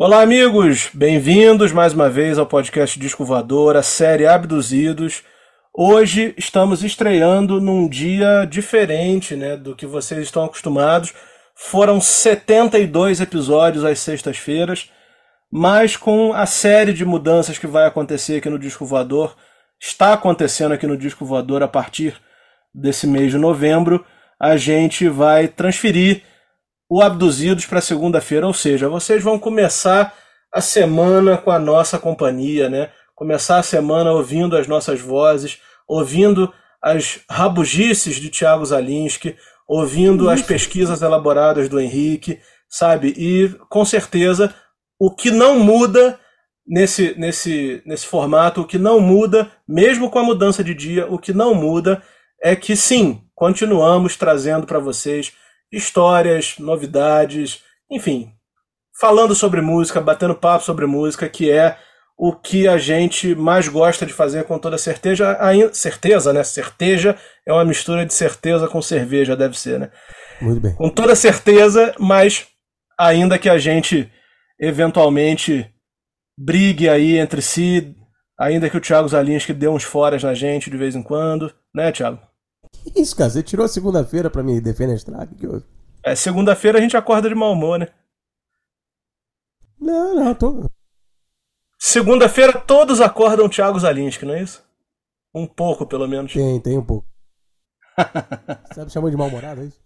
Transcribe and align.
Olá, 0.00 0.22
amigos! 0.22 0.90
Bem-vindos 0.94 1.72
mais 1.72 1.92
uma 1.92 2.08
vez 2.08 2.38
ao 2.38 2.46
podcast 2.46 2.96
Disco 3.00 3.24
Voador, 3.24 3.74
a 3.74 3.82
série 3.82 4.28
Abduzidos. 4.28 5.24
Hoje 5.74 6.32
estamos 6.38 6.84
estreando 6.84 7.60
num 7.60 7.88
dia 7.88 8.44
diferente 8.44 9.34
né, 9.34 9.56
do 9.56 9.74
que 9.74 9.84
vocês 9.84 10.22
estão 10.22 10.44
acostumados. 10.44 11.12
Foram 11.52 12.00
72 12.00 13.20
episódios 13.20 13.84
às 13.84 13.98
sextas-feiras, 13.98 14.88
mas 15.50 15.96
com 15.96 16.32
a 16.32 16.46
série 16.46 16.92
de 16.92 17.04
mudanças 17.04 17.58
que 17.58 17.66
vai 17.66 17.84
acontecer 17.84 18.36
aqui 18.36 18.48
no 18.48 18.56
Disco 18.56 18.86
Voador, 18.86 19.34
está 19.80 20.12
acontecendo 20.12 20.74
aqui 20.74 20.86
no 20.86 20.96
Disco 20.96 21.24
Voador 21.24 21.60
a 21.60 21.68
partir 21.68 22.14
desse 22.72 23.04
mês 23.04 23.32
de 23.32 23.36
novembro, 23.36 24.06
a 24.38 24.56
gente 24.56 25.08
vai 25.08 25.48
transferir 25.48 26.22
o 26.88 27.02
Abduzidos 27.02 27.66
para 27.66 27.80
segunda-feira, 27.80 28.46
ou 28.46 28.54
seja, 28.54 28.88
vocês 28.88 29.22
vão 29.22 29.38
começar 29.38 30.14
a 30.52 30.60
semana 30.60 31.36
com 31.36 31.50
a 31.50 31.58
nossa 31.58 31.98
companhia, 31.98 32.70
né? 32.70 32.90
Começar 33.14 33.58
a 33.58 33.62
semana 33.62 34.12
ouvindo 34.12 34.56
as 34.56 34.66
nossas 34.66 35.00
vozes, 35.00 35.58
ouvindo 35.86 36.52
as 36.80 37.20
rabugices 37.28 38.16
de 38.16 38.30
Tiago 38.30 38.64
Zalinski, 38.64 39.36
ouvindo 39.66 40.30
as 40.30 40.40
pesquisas 40.40 41.02
elaboradas 41.02 41.68
do 41.68 41.78
Henrique, 41.78 42.40
sabe? 42.68 43.14
E 43.16 43.50
com 43.68 43.84
certeza 43.84 44.54
o 44.98 45.10
que 45.10 45.30
não 45.30 45.58
muda 45.58 46.18
nesse, 46.66 47.14
nesse, 47.18 47.82
nesse 47.84 48.06
formato, 48.06 48.62
o 48.62 48.66
que 48.66 48.78
não 48.78 49.00
muda, 49.00 49.50
mesmo 49.66 50.10
com 50.10 50.18
a 50.18 50.24
mudança 50.24 50.64
de 50.64 50.74
dia, 50.74 51.06
o 51.10 51.18
que 51.18 51.32
não 51.32 51.54
muda 51.54 52.02
é 52.42 52.56
que 52.56 52.74
sim, 52.76 53.22
continuamos 53.34 54.16
trazendo 54.16 54.66
para 54.66 54.78
vocês 54.78 55.32
histórias, 55.72 56.56
novidades, 56.58 57.62
enfim, 57.90 58.32
falando 58.98 59.34
sobre 59.34 59.60
música, 59.60 60.00
batendo 60.00 60.34
papo 60.34 60.64
sobre 60.64 60.86
música, 60.86 61.28
que 61.28 61.50
é 61.50 61.78
o 62.18 62.34
que 62.34 62.66
a 62.66 62.76
gente 62.76 63.34
mais 63.34 63.68
gosta 63.68 64.04
de 64.04 64.12
fazer 64.12 64.44
com 64.44 64.58
toda 64.58 64.76
certeza, 64.76 65.36
ainda, 65.40 65.72
certeza, 65.72 66.32
né? 66.32 66.42
Certeja 66.42 67.16
é 67.46 67.52
uma 67.52 67.64
mistura 67.64 68.04
de 68.04 68.12
certeza 68.12 68.66
com 68.66 68.82
cerveja, 68.82 69.36
deve 69.36 69.56
ser, 69.56 69.78
né? 69.78 69.90
Muito 70.40 70.60
bem. 70.60 70.74
Com 70.74 70.90
toda 70.90 71.14
certeza, 71.14 71.94
mas 71.98 72.48
ainda 72.98 73.38
que 73.38 73.48
a 73.48 73.56
gente 73.56 74.10
eventualmente 74.58 75.72
brigue 76.36 76.88
aí 76.88 77.16
entre 77.18 77.40
si, 77.40 77.94
ainda 78.38 78.68
que 78.68 78.76
o 78.76 78.80
Thiago 78.80 79.08
Zalinski 79.08 79.52
dê 79.52 79.68
uns 79.68 79.84
foras 79.84 80.22
na 80.24 80.34
gente 80.34 80.70
de 80.70 80.76
vez 80.76 80.96
em 80.96 81.02
quando, 81.02 81.52
né, 81.72 81.92
Thiago? 81.92 82.18
Que 82.72 83.00
isso, 83.00 83.16
cara? 83.16 83.30
Você 83.30 83.42
tirou 83.42 83.64
a 83.64 83.68
segunda-feira 83.68 84.30
pra 84.30 84.42
me 84.42 84.60
defenestrar? 84.60 85.26
Que 85.28 85.34
que 85.34 85.62
É, 86.02 86.14
segunda-feira 86.14 86.78
a 86.78 86.80
gente 86.80 86.96
acorda 86.96 87.28
de 87.28 87.34
mau 87.34 87.52
humor, 87.52 87.78
né? 87.78 87.88
Não, 89.80 90.14
não, 90.14 90.34
tô. 90.34 90.68
Segunda-feira 91.78 92.58
todos 92.60 93.00
acordam 93.00 93.48
Thiago 93.48 93.78
Zalinski, 93.78 94.24
não 94.26 94.34
é 94.34 94.42
isso? 94.42 94.64
Um 95.34 95.46
pouco, 95.46 95.86
pelo 95.86 96.08
menos. 96.08 96.32
Tem, 96.32 96.60
tem 96.60 96.76
um 96.78 96.84
pouco. 96.84 97.06
Sabe 98.74 98.92
chamou 98.92 99.10
de 99.10 99.16
mal-humorado, 99.16 99.62
é 99.62 99.64
isso? 99.66 99.80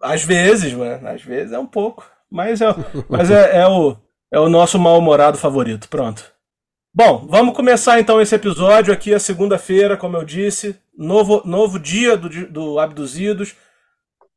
Às 0.00 0.24
vezes, 0.24 0.72
mano. 0.72 1.06
Às 1.08 1.22
vezes 1.22 1.52
é 1.52 1.58
um 1.58 1.66
pouco. 1.66 2.10
Mas 2.28 2.60
é, 2.60 2.66
mas 3.08 3.30
é, 3.30 3.58
é 3.60 3.68
o, 3.68 3.96
é 4.32 4.40
o 4.40 4.48
nosso 4.48 4.78
mal-humorado 4.78 5.38
favorito. 5.38 5.88
Pronto. 5.88 6.32
Bom, 6.94 7.26
vamos 7.26 7.56
começar 7.56 7.98
então 7.98 8.20
esse 8.20 8.34
episódio 8.34 8.92
aqui, 8.92 9.14
a 9.14 9.18
segunda-feira, 9.18 9.96
como 9.96 10.14
eu 10.14 10.26
disse, 10.26 10.78
novo, 10.94 11.40
novo 11.42 11.78
dia 11.78 12.18
do, 12.18 12.28
do 12.48 12.78
Abduzidos. 12.78 13.54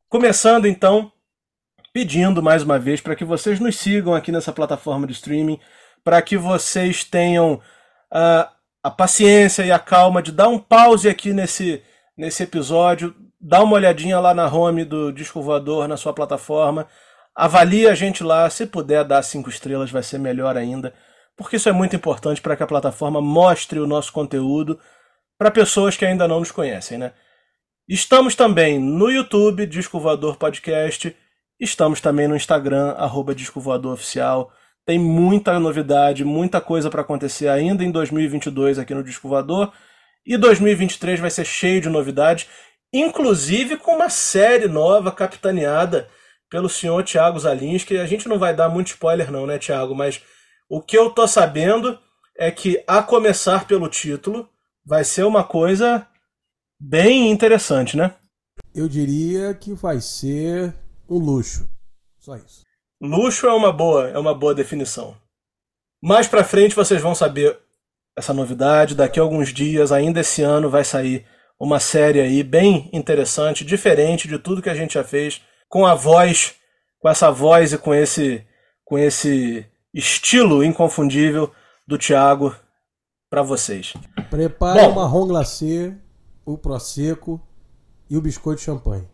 Começando 0.08 0.66
então, 0.66 1.12
pedindo 1.92 2.42
mais 2.42 2.64
uma 2.64 2.80
vez 2.80 3.02
para 3.02 3.14
que 3.14 3.26
vocês 3.26 3.60
nos 3.60 3.76
sigam 3.76 4.16
aqui 4.16 4.32
nessa 4.32 4.54
plataforma 4.54 5.06
de 5.06 5.12
streaming, 5.12 5.60
para 6.02 6.22
que 6.22 6.38
vocês 6.38 7.04
tenham 7.04 7.56
uh, 7.56 8.50
a 8.82 8.90
paciência 8.90 9.64
e 9.66 9.72
a 9.74 9.78
calma 9.78 10.22
de 10.22 10.32
dar 10.32 10.48
um 10.48 10.58
pause 10.58 11.10
aqui 11.10 11.34
nesse, 11.34 11.84
nesse 12.16 12.44
episódio, 12.44 13.14
dar 13.38 13.64
uma 13.64 13.76
olhadinha 13.76 14.18
lá 14.18 14.34
na 14.34 14.48
home 14.48 14.86
do 14.86 15.12
Disco 15.12 15.42
Voador, 15.42 15.90
na 15.90 15.98
sua 15.98 16.14
plataforma, 16.14 16.88
avalie 17.36 17.86
a 17.86 17.94
gente 17.94 18.24
lá, 18.24 18.50
se 18.50 18.66
puder 18.66 19.04
dar 19.04 19.22
cinco 19.24 19.50
estrelas 19.50 19.92
vai 19.92 20.04
ser 20.04 20.20
melhor 20.20 20.56
ainda 20.56 20.94
porque 21.38 21.58
isso 21.58 21.70
é 21.70 21.72
muito 21.72 21.96
importante 21.96 22.42
para 22.42 22.56
que 22.56 22.64
a 22.64 22.68
plataforma 22.68 23.22
mostre 23.22 23.80
o 23.80 23.88
nosso 23.88 24.12
conteúdo 24.12 24.80
para 25.38 25.52
pessoas 25.52 25.98
que 25.98 26.06
ainda 26.06 26.28
não 26.28 26.40
nos 26.40 26.52
conhecem, 26.52 26.98
né? 26.98 27.14
Estamos 27.88 28.36
também 28.36 28.80
no 28.80 29.12
YouTube, 29.12 29.68
Disco 29.68 30.00
Voador 30.00 30.38
Podcast. 30.38 31.16
Estamos 31.60 32.02
também 32.02 32.28
no 32.28 32.36
Instagram, 32.36 32.92
arroba 32.98 33.36
Disco 33.36 33.60
Voador 33.60 33.94
Oficial. 33.94 34.52
Tem 34.86 34.98
muita 34.98 35.60
novidade, 35.60 36.26
muita 36.26 36.60
coisa 36.60 36.90
para 36.90 37.02
acontecer 37.02 37.48
ainda 37.48 37.84
em 37.84 37.92
2022 37.92 38.80
aqui 38.80 38.94
no 38.96 39.04
Disco 39.04 39.28
Voador. 39.28 39.72
E 40.26 40.36
2023 40.38 41.20
vai 41.20 41.30
ser 41.30 41.46
cheio 41.46 41.80
de 41.80 41.88
novidades, 41.88 42.48
inclusive 42.92 43.78
com 43.78 43.96
uma 43.96 44.10
série 44.10 44.68
nova 44.68 45.12
capitaneada 45.12 46.10
pelo 46.50 46.68
senhor 46.68 47.04
Thiago 47.04 47.40
Zalinski. 47.40 47.98
A 47.98 48.08
gente 48.08 48.28
não 48.28 48.40
vai 48.40 48.56
dar 48.56 48.70
muito 48.70 48.88
spoiler 48.88 49.32
não, 49.32 49.46
né, 49.46 49.60
Thiago? 49.60 49.94
Mas 49.94 50.24
o 50.70 50.82
que 50.82 50.98
eu 50.98 51.10
tô 51.10 51.28
sabendo 51.28 52.00
é 52.38 52.52
que, 52.52 52.84
a 52.88 53.02
começar 53.02 53.68
pelo 53.68 53.88
título, 53.88 54.50
vai 54.86 55.04
ser 55.04 55.24
uma 55.24 55.44
coisa 55.44 56.08
bem 56.80 57.32
interessante, 57.32 57.96
né? 57.96 58.16
Eu 58.74 58.88
diria 58.88 59.54
que 59.54 59.74
vai 59.74 60.02
ser 60.02 60.74
um 61.10 61.18
luxo. 61.18 61.68
Só 62.20 62.36
isso. 62.36 62.64
Luxo 63.02 63.48
é 63.48 63.54
uma 63.54 63.72
boa, 63.72 64.10
é 64.10 64.18
uma 64.18 64.34
boa 64.34 64.54
definição. 64.54 65.16
Mais 66.02 66.28
para 66.28 66.44
frente 66.44 66.76
vocês 66.76 67.02
vão 67.02 67.16
saber 67.16 67.58
essa 68.18 68.34
novidade. 68.34 68.96
Daqui 68.96 69.20
a 69.20 69.24
alguns 69.24 69.54
dias, 69.54 69.92
ainda 69.92 70.22
esse 70.22 70.42
ano, 70.42 70.70
vai 70.70 70.84
sair 70.84 71.26
uma 71.60 71.80
série 71.80 72.20
aí 72.20 72.44
bem 72.44 72.90
interessante, 72.92 73.64
diferente 73.64 74.28
de 74.28 74.38
tudo 74.38 74.62
que 74.62 74.70
a 74.70 74.76
gente 74.76 74.96
já 74.96 75.04
fez, 75.04 75.42
com 75.70 75.86
a 75.86 75.96
voz, 75.96 76.56
com 77.00 77.10
essa 77.10 77.32
voz 77.32 77.74
e 77.74 77.78
com 77.78 77.94
esse, 77.94 78.46
com 78.84 78.98
esse 78.98 79.66
estilo 79.96 80.62
inconfundível 80.62 81.50
do 81.88 81.98
Thiago 81.98 82.54
para 83.30 83.42
vocês. 83.42 83.94
Prepare 84.30 84.82
Bom, 84.82 84.92
o 84.92 84.96
marrom 84.96 85.26
glacê, 85.26 85.94
o 86.46 86.58
prosecco 86.58 87.42
e 88.10 88.18
o 88.18 88.22
biscoito 88.22 88.60
de 88.60 88.66
champanhe. 88.66 89.08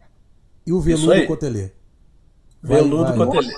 E 0.66 0.74
o 0.74 0.81
veludo 0.81 1.28
cotelê. 1.28 1.72
Veludo 2.64 3.14
cotelê. 3.14 3.53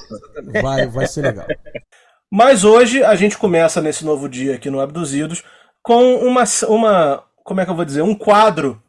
Vai, 0.62 0.88
vai 0.88 1.08
ser 1.08 1.22
legal. 1.22 1.48
Mas 2.32 2.64
hoje 2.64 3.04
a 3.04 3.16
gente 3.16 3.38
começa 3.38 3.82
nesse 3.82 4.04
novo 4.04 4.28
dia 4.28 4.56
aqui 4.56 4.70
no 4.70 4.80
Abduzidos 4.80 5.44
com 5.82 6.16
uma, 6.16 6.44
uma 6.68 7.24
como 7.44 7.62
é 7.62 7.66
que 7.66 7.72
eu 7.72 7.76
vou 7.76 7.86
dizer, 7.86 8.02
um 8.02 8.16
quadro 8.16 8.82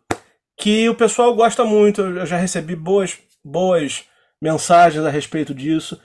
que 0.58 0.88
o 0.88 0.94
pessoal 0.94 1.34
gosta 1.34 1.64
muito. 1.64 2.00
Eu 2.00 2.26
já 2.26 2.36
recebi 2.36 2.74
boas, 2.74 3.18
boas 3.44 4.04
mensagens 4.40 5.04
a 5.04 5.10
respeito 5.10 5.54
disso 5.54 6.00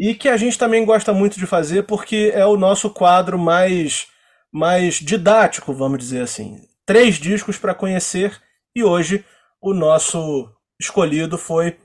e 0.00 0.14
que 0.14 0.30
a 0.30 0.36
gente 0.38 0.56
também 0.56 0.82
gosta 0.82 1.12
muito 1.12 1.38
de 1.38 1.46
fazer 1.46 1.82
porque 1.82 2.32
é 2.34 2.46
o 2.46 2.56
nosso 2.56 2.88
quadro 2.88 3.38
mais, 3.38 4.06
mais 4.50 4.94
didático, 4.94 5.74
vamos 5.74 5.98
dizer 5.98 6.22
assim. 6.22 6.58
Três 6.86 7.16
discos 7.16 7.58
para 7.58 7.74
conhecer 7.74 8.40
e 8.74 8.82
hoje 8.82 9.22
o 9.60 9.74
nosso 9.74 10.50
escolhido 10.80 11.36
foi 11.36 11.76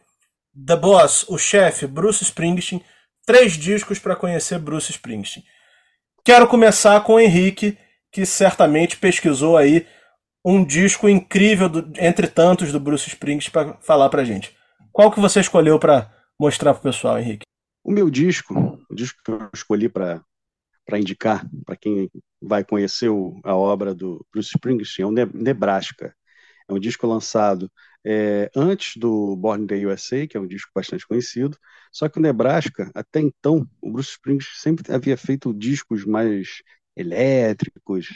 The 0.66 0.78
Boss, 0.78 1.26
o 1.28 1.38
chefe, 1.38 1.86
Bruce 1.86 2.24
Springsteen. 2.24 2.82
Três 3.26 3.58
discos 3.58 4.00
para 4.00 4.16
conhecer 4.16 4.60
Bruce 4.60 4.92
Springsteen. 4.92 5.44
Quero 6.24 6.48
começar 6.48 7.02
com 7.02 7.16
o 7.16 7.20
Henrique, 7.20 7.78
que 8.14 8.26
certamente 8.26 8.96
pesquisou 8.96 9.58
aí 9.58 9.86
um 10.46 10.64
disco 10.64 11.10
incrível 11.10 11.68
do, 11.68 11.92
entre 12.00 12.28
tantos 12.28 12.72
do 12.72 12.80
Bruce 12.80 13.10
Springsteen 13.10 13.52
para 13.52 13.78
falar 13.82 14.08
para 14.08 14.24
gente. 14.24 14.56
Qual 14.94 15.12
que 15.12 15.20
você 15.20 15.42
escolheu 15.42 15.78
para 15.78 16.10
mostrar 16.40 16.74
para 16.74 16.80
o 16.80 16.84
pessoal, 16.84 17.20
Henrique? 17.20 17.46
O 17.86 17.92
meu 17.92 18.10
disco, 18.10 18.56
o 18.90 18.96
disco 18.96 19.22
que 19.24 19.30
eu 19.30 19.48
escolhi 19.54 19.88
para 19.88 20.24
indicar, 20.94 21.48
para 21.64 21.76
quem 21.76 22.10
vai 22.42 22.66
conhecer 22.66 23.10
o, 23.10 23.40
a 23.44 23.56
obra 23.56 23.94
do 23.94 24.26
Bruce 24.34 24.50
Springsteen, 24.56 25.06
é 25.20 25.24
o 25.24 25.32
Nebraska. 25.32 26.16
É 26.68 26.74
um 26.74 26.80
disco 26.80 27.06
lançado 27.06 27.72
é, 28.04 28.50
antes 28.56 28.98
do 28.98 29.36
Born 29.36 29.66
in 29.66 29.68
the 29.68 29.86
USA, 29.86 30.26
que 30.26 30.36
é 30.36 30.40
um 30.40 30.48
disco 30.48 30.72
bastante 30.74 31.06
conhecido, 31.08 31.60
só 31.92 32.10
que 32.10 32.18
o 32.18 32.22
Nebraska, 32.24 32.90
até 32.96 33.20
então, 33.20 33.70
o 33.80 33.92
Bruce 33.92 34.14
Springsteen 34.14 34.60
sempre 34.60 34.92
havia 34.92 35.16
feito 35.16 35.54
discos 35.54 36.06
mais 36.06 36.64
elétricos, 36.96 38.08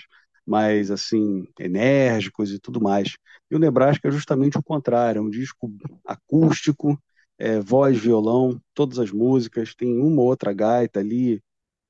mais 0.48 0.90
assim 0.90 1.48
enérgicos 1.60 2.52
e 2.52 2.58
tudo 2.58 2.82
mais. 2.82 3.18
E 3.52 3.56
o 3.56 3.60
Nebraska 3.60 4.08
é 4.08 4.12
justamente 4.12 4.58
o 4.58 4.64
contrário, 4.64 5.20
é 5.20 5.22
um 5.22 5.30
disco 5.30 5.72
acústico, 6.04 7.00
é, 7.40 7.60
voz, 7.60 7.98
violão, 7.98 8.62
todas 8.74 9.00
as 9.00 9.12
músicas, 9.12 9.74
tem 9.76 9.98
uma 10.00 10.22
ou 10.22 10.28
outra 10.28 10.54
gaita 10.54 11.00
ali, 11.00 11.42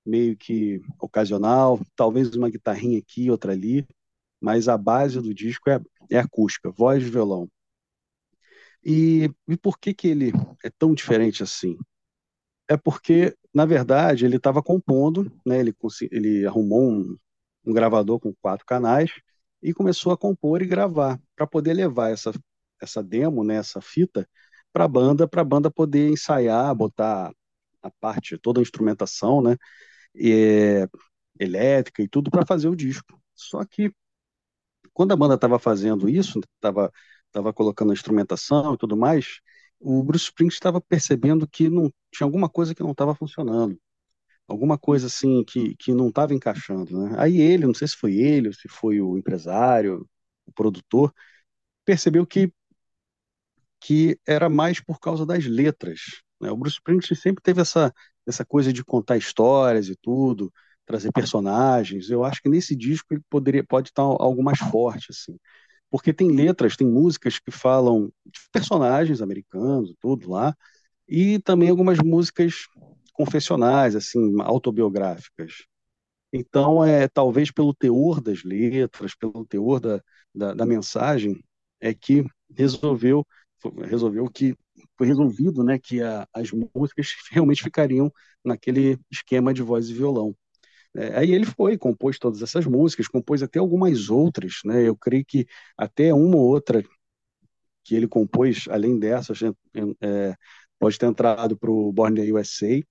meio 0.06 0.38
que 0.38 0.82
ocasional, 1.00 1.80
talvez 1.96 2.34
uma 2.36 2.50
guitarrinha 2.50 3.00
aqui, 3.00 3.32
outra 3.32 3.54
ali, 3.54 3.86
mas 4.42 4.70
a 4.70 4.78
base 4.78 5.20
do 5.22 5.34
disco 5.34 5.70
é, 5.70 5.82
é 6.12 6.20
acústica, 6.20 6.72
voz 6.72 7.04
violão. 7.04 7.50
E, 8.84 9.30
e 9.48 9.58
por 9.58 9.78
que, 9.80 9.94
que 9.94 10.08
ele 10.08 10.32
é 10.64 10.70
tão 10.70 10.94
diferente 10.94 11.44
assim? 11.44 11.78
É 12.68 12.78
porque 12.78 13.36
na 13.54 13.66
verdade, 13.66 14.26
ele 14.26 14.38
estava 14.38 14.62
compondo, 14.62 15.32
né? 15.46 15.60
Ele, 15.60 15.76
ele 16.12 16.46
arrumou 16.46 16.92
um, 16.92 17.18
um 17.66 17.74
gravador 17.74 18.20
com 18.20 18.34
quatro 18.42 18.66
canais 18.66 19.12
e 19.62 19.74
começou 19.74 20.12
a 20.12 20.18
compor 20.18 20.62
e 20.62 20.68
gravar 20.68 21.20
para 21.36 21.48
poder 21.48 21.74
levar 21.74 22.12
essa 22.12 22.32
essa 22.82 23.04
demo, 23.04 23.44
né, 23.44 23.56
essa 23.56 23.82
fita 23.82 24.26
para 24.74 24.86
a 24.86 24.88
banda, 24.88 25.28
para 25.28 25.42
a 25.42 25.46
banda 25.46 25.72
poder 25.72 26.10
ensaiar, 26.10 26.74
botar 26.76 27.34
a 27.82 27.92
parte, 28.00 28.38
toda 28.38 28.60
a 28.60 28.64
instrumentação, 28.64 29.42
né, 29.42 29.58
e, 30.16 30.88
elétrica 31.40 32.04
e 32.04 32.08
tudo 32.08 32.32
para 32.32 32.46
fazer 32.46 32.68
o 32.70 32.76
disco. 32.76 33.22
Só 33.36 33.64
que 33.66 33.94
quando 34.94 35.14
a 35.14 35.16
banda 35.16 35.36
estava 35.36 35.60
fazendo 35.60 36.10
isso, 36.10 36.40
estava 36.56 36.92
tava 37.32 37.54
colocando 37.54 37.92
a 37.92 37.94
instrumentação 37.94 38.74
e 38.74 38.78
tudo 38.78 38.98
mais, 38.98 39.40
o 39.80 40.04
Bruce 40.04 40.26
Springsteen 40.26 40.58
estava 40.58 40.82
percebendo 40.82 41.48
que 41.48 41.70
não 41.70 41.92
tinha 42.12 42.26
alguma 42.26 42.50
coisa 42.50 42.76
que 42.76 42.84
não 42.84 42.92
estava 42.92 43.16
funcionando, 43.16 43.80
alguma 44.48 44.78
coisa 44.78 45.08
assim 45.08 45.44
que, 45.46 45.76
que 45.76 45.94
não 45.94 46.10
estava 46.10 46.34
encaixando. 46.34 46.98
Né? 47.00 47.16
Aí 47.20 47.40
ele, 47.42 47.66
não 47.68 47.74
sei 47.74 47.88
se 47.88 47.96
foi 47.98 48.16
ele 48.16 48.54
se 48.54 48.68
foi 48.70 49.02
o 49.02 49.18
empresário, 49.18 50.08
o 50.46 50.52
produtor, 50.54 51.14
percebeu 51.86 52.26
que 52.26 52.52
que 53.80 54.20
era 54.28 54.50
mais 54.50 54.80
por 54.80 55.00
causa 55.00 55.26
das 55.26 55.46
letras. 55.46 56.00
Né? 56.42 56.52
O 56.52 56.58
Bruce 56.58 56.76
Springsteen 56.78 57.20
sempre 57.20 57.44
teve 57.44 57.62
essa 57.62 57.94
essa 58.28 58.46
coisa 58.46 58.72
de 58.72 58.84
contar 58.86 59.18
histórias 59.18 59.90
e 59.90 59.96
tudo, 59.96 60.54
trazer 60.86 61.12
personagens. 61.12 62.12
Eu 62.12 62.24
acho 62.24 62.42
que 62.42 62.50
nesse 62.50 62.76
disco 62.76 63.14
ele 63.14 63.24
poderia 63.30 63.64
pode 63.64 63.90
estar 63.90 64.04
algo 64.04 64.44
mais 64.44 64.60
forte 64.60 65.08
assim 65.12 65.36
porque 65.90 66.14
tem 66.14 66.32
letras, 66.32 66.76
tem 66.78 66.88
músicas 66.88 67.40
que 67.40 67.52
falam 67.52 68.12
de 68.26 68.40
personagens 68.52 69.22
americanos, 69.22 69.94
tudo 70.00 70.30
lá, 70.30 70.56
e 71.08 71.40
também 71.40 71.70
algumas 71.70 71.98
músicas 72.00 72.68
confessionais, 73.14 73.96
assim, 73.96 74.36
autobiográficas. 74.42 75.66
Então, 76.32 76.84
é 76.84 77.08
talvez 77.08 77.52
pelo 77.52 77.74
teor 77.74 78.22
das 78.22 78.44
letras, 78.44 79.16
pelo 79.16 79.46
teor 79.46 79.80
da, 79.80 80.02
da, 80.34 80.54
da 80.54 80.66
mensagem, 80.66 81.44
é 81.82 81.94
que 81.94 82.24
resolveu 82.56 83.26
resolveu 83.86 84.30
que 84.30 84.56
foi 84.98 85.08
resolvido, 85.08 85.64
né, 85.64 85.80
que 85.80 86.02
a, 86.02 86.28
as 86.34 86.52
músicas 86.52 87.14
realmente 87.32 87.64
ficariam 87.64 88.12
naquele 88.44 88.98
esquema 89.12 89.54
de 89.54 89.62
voz 89.62 89.90
e 89.90 89.94
violão. 89.94 90.36
É, 90.96 91.20
aí 91.20 91.32
ele 91.32 91.46
foi, 91.46 91.78
compôs 91.78 92.18
todas 92.20 92.42
essas 92.42 92.66
músicas, 92.66 93.08
compôs 93.08 93.44
até 93.44 93.60
algumas 93.60 94.10
outras, 94.10 94.60
né? 94.66 94.88
Eu 94.88 94.96
creio 94.96 95.24
que 95.26 95.46
até 95.78 96.14
uma 96.14 96.36
ou 96.38 96.44
outra 96.44 96.84
que 97.84 97.96
ele 97.96 98.08
compôs, 98.08 98.66
além 98.70 99.00
dessas, 99.00 99.40
é, 100.02 100.36
pode 100.80 100.98
ter 100.98 101.08
entrado 101.08 101.58
para 101.58 101.72
o 101.72 101.92
Born 101.92 102.20
in 102.20 102.26
the 102.26 102.34
USA. 102.34 102.84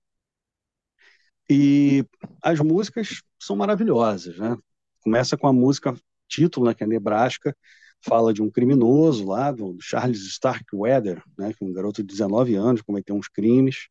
E 1.49 2.05
as 2.43 2.59
músicas 2.59 3.21
são 3.39 3.55
maravilhosas, 3.55 4.37
né? 4.37 4.55
Começa 5.01 5.37
com 5.37 5.47
a 5.47 5.53
música 5.53 5.95
título, 6.27 6.67
né, 6.67 6.73
que 6.75 6.83
é 6.83 6.87
Nebraska, 6.87 7.55
fala 8.01 8.33
de 8.33 8.41
um 8.41 8.49
criminoso 8.49 9.25
lá, 9.27 9.51
do 9.51 9.77
Charles 9.81 10.21
Starkweather, 10.25 11.23
né, 11.37 11.53
que 11.53 11.63
é 11.63 11.67
um 11.67 11.73
garoto 11.73 12.01
de 12.01 12.07
19 12.07 12.55
anos, 12.55 12.81
cometeu 12.81 13.15
uns 13.15 13.27
crimes. 13.27 13.89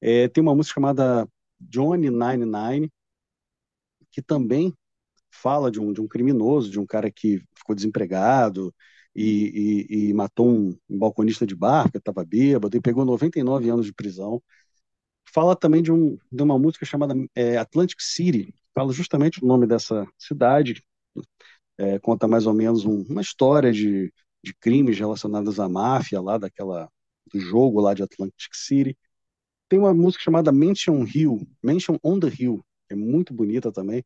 É, 0.00 0.28
tem 0.28 0.42
uma 0.42 0.54
música 0.54 0.74
chamada 0.74 1.28
Johnny 1.60 2.10
99, 2.10 2.90
que 4.10 4.22
também 4.22 4.74
fala 5.30 5.70
de 5.70 5.80
um, 5.80 5.92
de 5.92 6.00
um 6.00 6.08
criminoso, 6.08 6.70
de 6.70 6.78
um 6.80 6.86
cara 6.86 7.10
que 7.10 7.42
ficou 7.54 7.74
desempregado 7.74 8.74
e, 9.14 9.86
e, 9.88 10.08
e 10.10 10.14
matou 10.14 10.48
um, 10.48 10.76
um, 10.88 10.98
balconista 10.98 11.46
de 11.46 11.54
bar 11.54 11.90
que 11.90 11.98
estava 11.98 12.24
bêbado 12.24 12.76
e 12.76 12.80
pegou 12.80 13.04
99 13.04 13.70
anos 13.70 13.86
de 13.86 13.92
prisão. 13.92 14.42
Fala 15.32 15.54
também 15.56 15.82
de, 15.82 15.92
um, 15.92 16.18
de 16.30 16.42
uma 16.42 16.58
música 16.58 16.84
chamada 16.84 17.14
é, 17.34 17.56
Atlantic 17.56 18.00
City, 18.00 18.54
fala 18.74 18.92
justamente 18.92 19.42
o 19.42 19.46
nome 19.46 19.66
dessa 19.66 20.06
cidade, 20.18 20.82
é, 21.80 21.98
conta 21.98 22.28
mais 22.28 22.46
ou 22.46 22.52
menos 22.54 22.84
um, 22.84 23.02
uma 23.08 23.22
história 23.22 23.72
de, 23.72 24.12
de 24.44 24.54
crimes 24.60 24.98
relacionados 24.98 25.58
à 25.58 25.68
máfia 25.68 26.20
lá 26.20 26.36
daquela 26.38 26.90
do 27.32 27.40
jogo 27.40 27.80
lá 27.80 27.94
de 27.94 28.02
Atlantic 28.02 28.54
City. 28.54 28.98
Tem 29.68 29.78
uma 29.78 29.94
música 29.94 30.22
chamada 30.22 30.52
Mansion 30.52 31.04
Hill, 31.06 31.46
Mansion 31.62 31.96
on 32.04 32.20
the 32.20 32.28
Hill, 32.28 32.64
é 32.90 32.94
muito 32.94 33.32
bonita 33.34 33.72
também, 33.72 34.04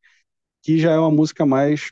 que 0.63 0.77
já 0.79 0.93
é 0.93 0.99
uma 0.99 1.11
música 1.11 1.45
mais, 1.45 1.91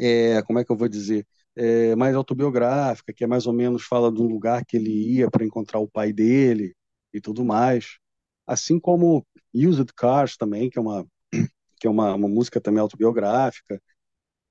é, 0.00 0.42
como 0.42 0.58
é 0.58 0.64
que 0.64 0.72
eu 0.72 0.76
vou 0.76 0.88
dizer, 0.88 1.26
é, 1.56 1.94
mais 1.96 2.14
autobiográfica, 2.16 3.12
que 3.12 3.24
é 3.24 3.26
mais 3.26 3.46
ou 3.46 3.52
menos 3.52 3.84
fala 3.84 4.10
de 4.10 4.20
um 4.20 4.26
lugar 4.26 4.64
que 4.64 4.76
ele 4.76 4.90
ia 4.90 5.30
para 5.30 5.44
encontrar 5.44 5.78
o 5.80 5.88
pai 5.88 6.12
dele 6.12 6.74
e 7.12 7.20
tudo 7.20 7.44
mais. 7.44 7.98
Assim 8.46 8.80
como 8.80 9.26
Used 9.54 9.92
Cars 9.94 10.36
também, 10.36 10.70
que 10.70 10.78
é 10.78 10.82
uma 10.82 11.06
que 11.80 11.86
é 11.86 11.90
uma, 11.90 12.14
uma 12.14 12.28
música 12.28 12.60
também 12.60 12.80
autobiográfica. 12.80 13.80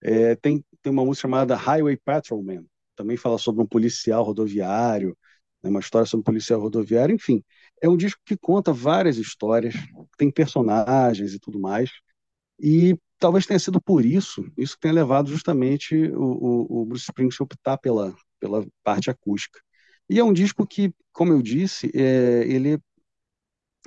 É, 0.01 0.36
tem, 0.36 0.63
tem 0.81 0.92
uma 0.92 1.06
música 1.06 1.24
chamada 1.27 1.56
Highway 1.56 1.98
Patrolman, 1.98 2.65
também 2.95 3.18
fala 3.18 3.38
sobre 3.38 3.62
um 3.63 3.68
policial 3.68 4.24
rodoviário, 4.24 5.18
né, 5.63 5.69
uma 5.69 5.80
história 5.80 6.06
sobre 6.07 6.21
um 6.21 6.24
policial 6.24 6.59
rodoviário, 6.62 7.15
enfim. 7.15 7.44
É 7.81 7.89
um 7.89 7.98
disco 7.98 8.21
que 8.25 8.38
conta 8.38 8.74
várias 8.74 9.18
histórias, 9.18 9.75
tem 10.18 10.31
personagens 10.31 11.33
e 11.33 11.39
tudo 11.39 11.59
mais. 11.59 11.89
E 12.59 12.98
talvez 13.19 13.45
tenha 13.45 13.59
sido 13.59 13.81
por 13.81 14.06
isso, 14.06 14.45
isso 14.57 14.77
tenha 14.80 14.94
levado 14.94 15.30
justamente 15.30 15.95
o, 16.12 16.21
o, 16.69 16.81
o 16.81 16.86
Bruce 16.86 17.06
Springsteen 17.06 17.44
a 17.44 17.45
optar 17.45 17.77
pela, 17.77 18.15
pela 18.39 18.65
parte 18.83 19.09
acústica. 19.09 19.59
E 20.09 20.19
é 20.19 20.24
um 20.24 20.33
disco 20.33 20.65
que, 20.68 20.94
como 21.13 21.33
eu 21.33 21.42
disse, 21.42 21.92
é, 21.95 22.44
ele, 22.48 22.80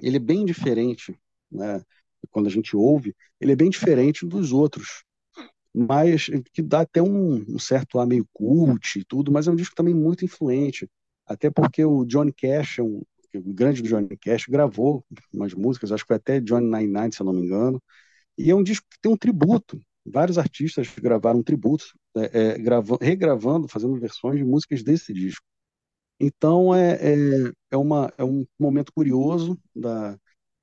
ele 0.02 0.16
é 0.16 0.20
bem 0.20 0.44
diferente, 0.44 1.18
né? 1.50 1.82
quando 2.30 2.46
a 2.46 2.50
gente 2.50 2.76
ouve, 2.76 3.14
ele 3.40 3.52
é 3.52 3.56
bem 3.56 3.70
diferente 3.70 4.26
dos 4.26 4.52
outros, 4.52 5.04
mas 5.74 6.30
que 6.52 6.62
dá 6.62 6.80
até 6.82 7.02
um, 7.02 7.44
um 7.48 7.58
certo 7.58 7.98
ar 7.98 8.06
meio 8.06 8.26
cult 8.32 8.98
e 8.98 9.04
tudo, 9.04 9.32
mas 9.32 9.48
é 9.48 9.50
um 9.50 9.56
disco 9.56 9.74
também 9.74 9.94
muito 9.94 10.24
influente, 10.24 10.88
até 11.26 11.50
porque 11.50 11.84
o 11.84 12.04
Johnny 12.04 12.32
Cash 12.32 12.78
um, 12.80 13.02
o 13.38 13.52
grande 13.52 13.82
Johnny 13.82 14.16
Cash, 14.16 14.46
gravou 14.46 15.04
umas 15.32 15.54
músicas, 15.54 15.92
acho 15.92 16.04
que 16.04 16.08
foi 16.08 16.16
até 16.16 16.40
Johnny 16.40 16.66
Nine 16.66 16.92
Nine, 16.92 17.12
se 17.12 17.20
eu 17.20 17.26
não 17.26 17.32
me 17.32 17.42
engano, 17.42 17.82
e 18.38 18.50
é 18.50 18.54
um 18.54 18.62
disco 18.62 18.86
que 18.90 19.00
tem 19.00 19.12
um 19.12 19.16
tributo. 19.16 19.80
Vários 20.06 20.38
artistas 20.38 20.88
gravaram 20.98 21.42
tributos, 21.42 21.94
é, 22.16 22.52
é, 22.54 22.58
gravando, 22.58 22.98
regravando, 23.02 23.68
fazendo 23.68 23.98
versões 23.98 24.38
de 24.38 24.44
músicas 24.44 24.82
desse 24.82 25.12
disco. 25.12 25.44
Então 26.20 26.74
é, 26.74 26.94
é, 26.94 27.52
é, 27.72 27.76
uma, 27.76 28.12
é 28.18 28.24
um 28.24 28.46
momento 28.58 28.92
curioso 28.92 29.58
da, 29.74 30.18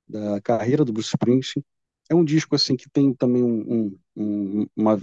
da 0.08 0.40
carreira 0.42 0.84
do 0.84 0.92
Bruce 0.92 1.10
Springsteen. 1.10 1.64
É 2.12 2.16
um 2.16 2.24
disco 2.24 2.54
assim 2.54 2.76
que 2.76 2.90
tem 2.90 3.14
também 3.14 3.42
um, 3.42 3.86
um, 3.86 3.98
um, 4.62 4.66
uma, 4.76 4.98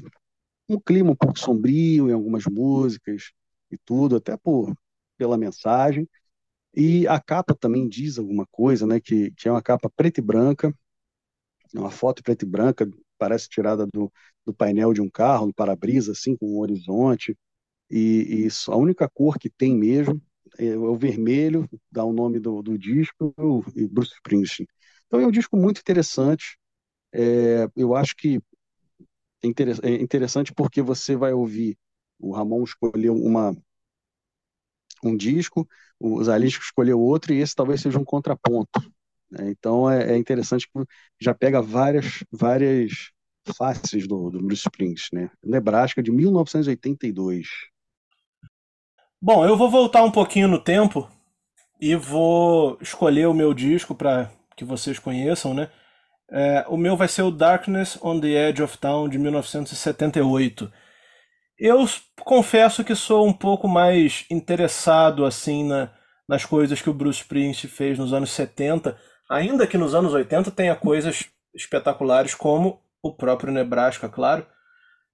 um 0.70 0.80
clima 0.80 1.12
um 1.12 1.16
pouco 1.18 1.39
sombrio 1.39 2.10
em 2.10 2.13
algumas 2.13 2.46
músicas 2.46 3.32
e 3.72 3.78
tudo, 3.86 4.18
até 4.18 4.38
por, 4.38 4.74
pela 5.18 5.38
mensagem. 5.38 6.10
E 6.75 7.08
a 7.08 7.20
capa 7.22 7.56
também 7.56 7.89
diz 7.89 8.20
alguma 8.20 8.48
coisa, 8.51 8.88
né? 8.88 9.00
Que, 9.01 9.32
que 9.34 9.48
é 9.50 9.51
uma 9.51 9.62
capa 9.63 9.89
preta 9.96 10.20
e 10.22 10.24
branca, 10.24 10.74
uma 11.74 11.92
foto 11.92 12.24
preta 12.24 12.46
e 12.46 12.48
branca, 12.48 12.89
parece 13.18 13.50
tirada 13.50 13.86
do, 13.88 14.12
do 14.46 14.54
painel 14.54 14.94
de 14.94 15.01
um 15.01 15.10
carro, 15.10 15.48
no 15.48 15.54
para-brisa, 15.54 16.12
assim, 16.13 16.36
com 16.36 16.48
um 16.56 16.60
horizonte. 16.60 17.38
E, 17.92 18.46
e 18.48 18.50
a 18.70 18.78
única 18.78 19.10
cor 19.10 19.39
que 19.39 19.50
tem 19.50 19.75
mesmo 19.78 20.22
é, 20.60 20.68
é 20.68 20.78
o 20.78 20.98
vermelho, 20.98 21.70
dá 21.92 22.06
o 22.06 22.13
nome 22.13 22.39
do, 22.39 22.63
do 22.63 22.78
disco, 22.80 23.36
e 23.75 23.88
Bruce 23.88 24.13
Springsteen. 24.16 24.68
Então 25.08 25.22
é 25.22 25.28
um 25.28 25.32
disco 25.32 25.58
muito 25.58 25.82
interessante. 25.82 26.59
É, 27.13 27.68
eu 27.75 27.96
acho 27.96 28.16
que 28.16 28.42
é, 29.44 29.89
é 29.89 30.01
interessante 30.01 30.54
porque 30.54 30.82
você 30.82 31.16
vai 31.16 31.34
ouvir 31.34 31.78
o 32.20 32.32
Ramon 32.32 32.63
escolheu 32.63 33.16
uma 33.16 33.56
um 35.01 35.16
disco, 35.16 35.66
o 35.98 36.22
Zalisco 36.22 36.62
escolheu 36.62 37.00
outro 37.00 37.34
e 37.34 37.39
esse 37.39 37.56
talvez 37.56 37.82
seja 37.82 37.98
um 37.98 38.04
contraponto. 38.04 38.82
Né? 39.32 39.50
Então 39.50 39.89
é, 39.89 40.12
é, 40.12 40.18
interessante 40.18 40.68
que 40.68 40.84
já 41.20 41.34
pega 41.34 41.62
várias, 41.62 42.22
várias 42.30 43.12
faces 43.56 44.06
do, 44.08 44.30
do 44.30 44.39
Bruce 44.39 44.63
Springsteen, 44.63 45.24
né? 45.24 45.32
Nebraska 45.42 46.04
de 46.04 46.12
1982. 46.12 47.48
Bom, 49.22 49.46
eu 49.46 49.58
vou 49.58 49.70
voltar 49.70 50.04
um 50.04 50.12
pouquinho 50.12 50.48
no 50.48 50.62
tempo 50.62 51.10
e 51.80 51.96
vou 51.96 52.78
escolher 52.82 53.28
o 53.28 53.34
meu 53.34 53.54
disco 53.54 53.96
para 53.96 54.30
que 54.56 54.66
vocês 54.66 55.00
conheçam, 55.00 55.54
né? 55.54 55.72
É, 56.31 56.65
o 56.67 56.77
meu 56.77 56.95
vai 56.95 57.07
ser 57.07 57.24
o 57.24 57.31
Darkness 57.31 57.98
on 58.01 58.19
the 58.19 58.50
Edge 58.50 58.62
of 58.62 58.77
Town 58.77 59.09
de 59.09 59.17
1978. 59.17 60.71
Eu 61.57 61.86
confesso 62.24 62.83
que 62.83 62.95
sou 62.95 63.27
um 63.27 63.33
pouco 63.33 63.67
mais 63.67 64.25
interessado 64.29 65.25
assim 65.25 65.67
na, 65.67 65.91
nas 66.27 66.45
coisas 66.45 66.81
que 66.81 66.89
o 66.89 66.93
Bruce 66.93 67.21
Springsteen 67.21 67.69
fez 67.69 67.98
nos 67.98 68.13
anos 68.13 68.31
70, 68.31 68.98
ainda 69.29 69.67
que 69.67 69.77
nos 69.77 69.95
anos 69.95 70.13
80 70.13 70.51
tenha 70.51 70.75
coisas 70.75 71.25
espetaculares 71.53 72.36
como 72.36 72.81
o 73.01 73.13
próprio 73.13 73.51
Nebraska, 73.51 74.07
claro, 74.07 74.45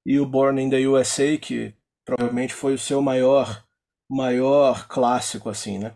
e 0.06 0.20
o 0.20 0.26
Born 0.26 0.62
in 0.62 0.70
the 0.70 0.88
USA, 0.88 1.38
que 1.38 1.74
provavelmente 2.06 2.54
foi 2.54 2.74
o 2.74 2.80
seu 2.80 3.02
maior 3.02 3.64
maior 4.08 4.88
clássico 4.88 5.50
assim, 5.50 5.80
né? 5.80 5.94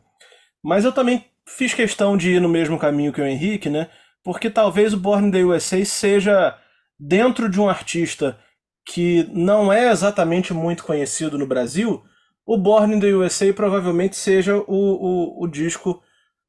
Mas 0.63 0.83
eu 0.83 0.91
também 0.91 1.25
fiz 1.45 1.73
questão 1.73 2.17
de 2.17 2.31
ir 2.31 2.41
no 2.41 2.49
mesmo 2.49 2.79
caminho 2.79 3.13
que 3.13 3.21
o 3.21 3.25
Henrique, 3.25 3.69
né? 3.69 3.89
Porque 4.23 4.49
talvez 4.49 4.93
o 4.93 4.97
Born 4.97 5.27
in 5.27 5.31
the 5.31 5.43
USA 5.43 5.83
seja 5.85 6.57
dentro 6.99 7.49
de 7.49 7.59
um 7.59 7.69
artista 7.69 8.38
que 8.85 9.29
não 9.31 9.71
é 9.71 9.91
exatamente 9.91 10.53
muito 10.53 10.83
conhecido 10.83 11.38
no 11.38 11.45
Brasil, 11.45 12.03
o 12.45 12.57
Born 12.57 12.95
in 12.95 12.99
the 12.99 13.13
USA 13.13 13.53
provavelmente 13.53 14.15
seja 14.15 14.57
o, 14.57 14.63
o, 14.67 15.43
o 15.43 15.47
disco 15.47 16.01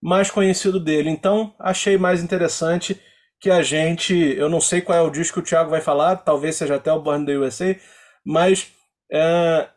mais 0.02 0.30
conhecido 0.30 0.80
dele. 0.80 1.10
Então, 1.10 1.54
achei 1.58 1.98
mais 1.98 2.22
interessante 2.22 3.00
que 3.38 3.50
a 3.50 3.62
gente. 3.62 4.14
Eu 4.14 4.48
não 4.48 4.60
sei 4.60 4.80
qual 4.80 4.98
é 4.98 5.02
o 5.02 5.10
disco 5.10 5.34
que 5.34 5.40
o 5.40 5.48
Thiago 5.48 5.70
vai 5.70 5.80
falar, 5.80 6.16
talvez 6.16 6.56
seja 6.56 6.76
até 6.76 6.92
o 6.92 7.00
Born 7.00 7.22
in 7.22 7.26
the 7.26 7.38
USA, 7.38 7.76
mas 8.24 8.72
é, 9.12 9.68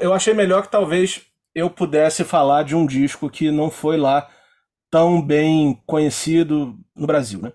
eu 0.00 0.12
achei 0.12 0.34
melhor 0.34 0.62
que 0.62 0.70
talvez 0.70 1.22
eu 1.54 1.70
pudesse 1.70 2.24
falar 2.24 2.64
de 2.64 2.74
um 2.74 2.86
disco 2.86 3.30
que 3.30 3.50
não 3.50 3.70
foi 3.70 3.96
lá 3.96 4.28
tão 4.92 5.22
bem 5.22 5.82
conhecido 5.86 6.78
no 6.94 7.06
Brasil, 7.06 7.40
né? 7.40 7.50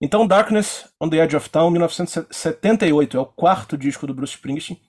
Então, 0.00 0.24
Darkness 0.24 0.88
on 1.00 1.08
the 1.08 1.16
Edge 1.16 1.34
of 1.34 1.50
Town, 1.50 1.68
1978, 1.70 3.16
é 3.16 3.20
o 3.20 3.26
quarto 3.26 3.76
disco 3.76 4.06
do 4.06 4.14
Bruce 4.14 4.34
Springsteen. 4.34 4.80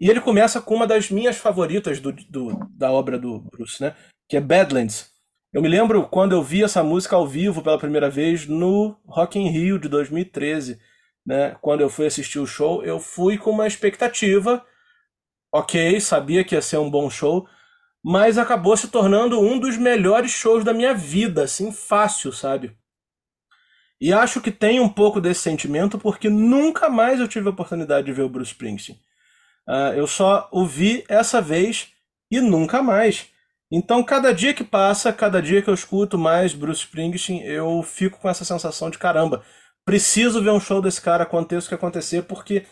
E 0.00 0.10
ele 0.10 0.20
começa 0.20 0.60
com 0.60 0.74
uma 0.74 0.86
das 0.86 1.08
minhas 1.08 1.36
favoritas 1.36 2.00
do, 2.00 2.10
do, 2.12 2.68
da 2.70 2.90
obra 2.90 3.16
do 3.16 3.38
Bruce, 3.38 3.80
né? 3.80 3.94
Que 4.28 4.38
é 4.38 4.40
Badlands. 4.40 5.10
Eu 5.52 5.62
me 5.62 5.68
lembro 5.68 6.08
quando 6.08 6.32
eu 6.32 6.42
vi 6.42 6.64
essa 6.64 6.82
música 6.82 7.14
ao 7.14 7.28
vivo 7.28 7.62
pela 7.62 7.78
primeira 7.78 8.10
vez 8.10 8.46
no 8.46 8.96
Rock 9.06 9.38
in 9.38 9.48
Rio 9.48 9.78
de 9.78 9.88
2013, 9.88 10.80
né? 11.24 11.56
Quando 11.62 11.82
eu 11.82 11.88
fui 11.88 12.06
assistir 12.06 12.40
o 12.40 12.46
show, 12.46 12.82
eu 12.82 12.98
fui 12.98 13.38
com 13.38 13.50
uma 13.50 13.68
expectativa, 13.68 14.64
ok, 15.54 16.00
sabia 16.00 16.42
que 16.42 16.56
ia 16.56 16.62
ser 16.62 16.78
um 16.78 16.90
bom 16.90 17.08
show, 17.08 17.46
mas 18.08 18.38
acabou 18.38 18.76
se 18.76 18.86
tornando 18.86 19.40
um 19.40 19.58
dos 19.58 19.76
melhores 19.76 20.30
shows 20.30 20.62
da 20.62 20.72
minha 20.72 20.94
vida, 20.94 21.42
assim, 21.42 21.72
fácil, 21.72 22.30
sabe? 22.32 22.78
E 24.00 24.12
acho 24.12 24.40
que 24.40 24.52
tem 24.52 24.78
um 24.78 24.88
pouco 24.88 25.20
desse 25.20 25.40
sentimento 25.40 25.98
porque 25.98 26.30
nunca 26.30 26.88
mais 26.88 27.18
eu 27.18 27.26
tive 27.26 27.48
a 27.48 27.50
oportunidade 27.50 28.06
de 28.06 28.12
ver 28.12 28.22
o 28.22 28.28
Bruce 28.28 28.52
Springsteen. 28.52 28.96
Uh, 29.68 29.92
eu 29.96 30.06
só 30.06 30.48
o 30.52 30.64
vi 30.64 31.04
essa 31.08 31.42
vez 31.42 31.88
e 32.30 32.40
nunca 32.40 32.80
mais. 32.80 33.26
Então, 33.72 34.04
cada 34.04 34.32
dia 34.32 34.54
que 34.54 34.62
passa, 34.62 35.12
cada 35.12 35.42
dia 35.42 35.60
que 35.60 35.68
eu 35.68 35.74
escuto 35.74 36.16
mais 36.16 36.54
Bruce 36.54 36.82
Springsteen, 36.82 37.42
eu 37.42 37.82
fico 37.82 38.20
com 38.20 38.28
essa 38.28 38.44
sensação 38.44 38.88
de 38.88 38.98
caramba. 38.98 39.42
Preciso 39.84 40.40
ver 40.40 40.50
um 40.50 40.60
show 40.60 40.80
desse 40.80 41.00
cara, 41.00 41.24
aconteça 41.24 41.66
o 41.66 41.68
que 41.70 41.74
acontecer, 41.74 42.22
porque 42.22 42.64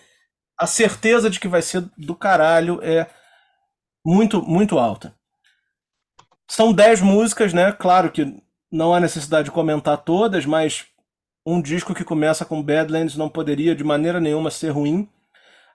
a 0.56 0.68
certeza 0.68 1.28
de 1.28 1.40
que 1.40 1.48
vai 1.48 1.60
ser 1.60 1.80
do 1.98 2.14
caralho 2.14 2.78
é 2.84 3.10
muito, 4.06 4.40
muito 4.40 4.78
alta. 4.78 5.12
São 6.48 6.72
10 6.72 7.00
músicas, 7.00 7.52
né? 7.52 7.72
Claro 7.72 8.10
que 8.10 8.36
não 8.70 8.94
há 8.94 9.00
necessidade 9.00 9.46
de 9.46 9.50
comentar 9.50 9.98
todas, 9.98 10.44
mas 10.44 10.86
um 11.46 11.60
disco 11.60 11.94
que 11.94 12.04
começa 12.04 12.44
com 12.44 12.62
Badlands 12.62 13.16
não 13.16 13.28
poderia 13.28 13.74
de 13.74 13.84
maneira 13.84 14.20
nenhuma 14.20 14.50
ser 14.50 14.70
ruim. 14.70 15.08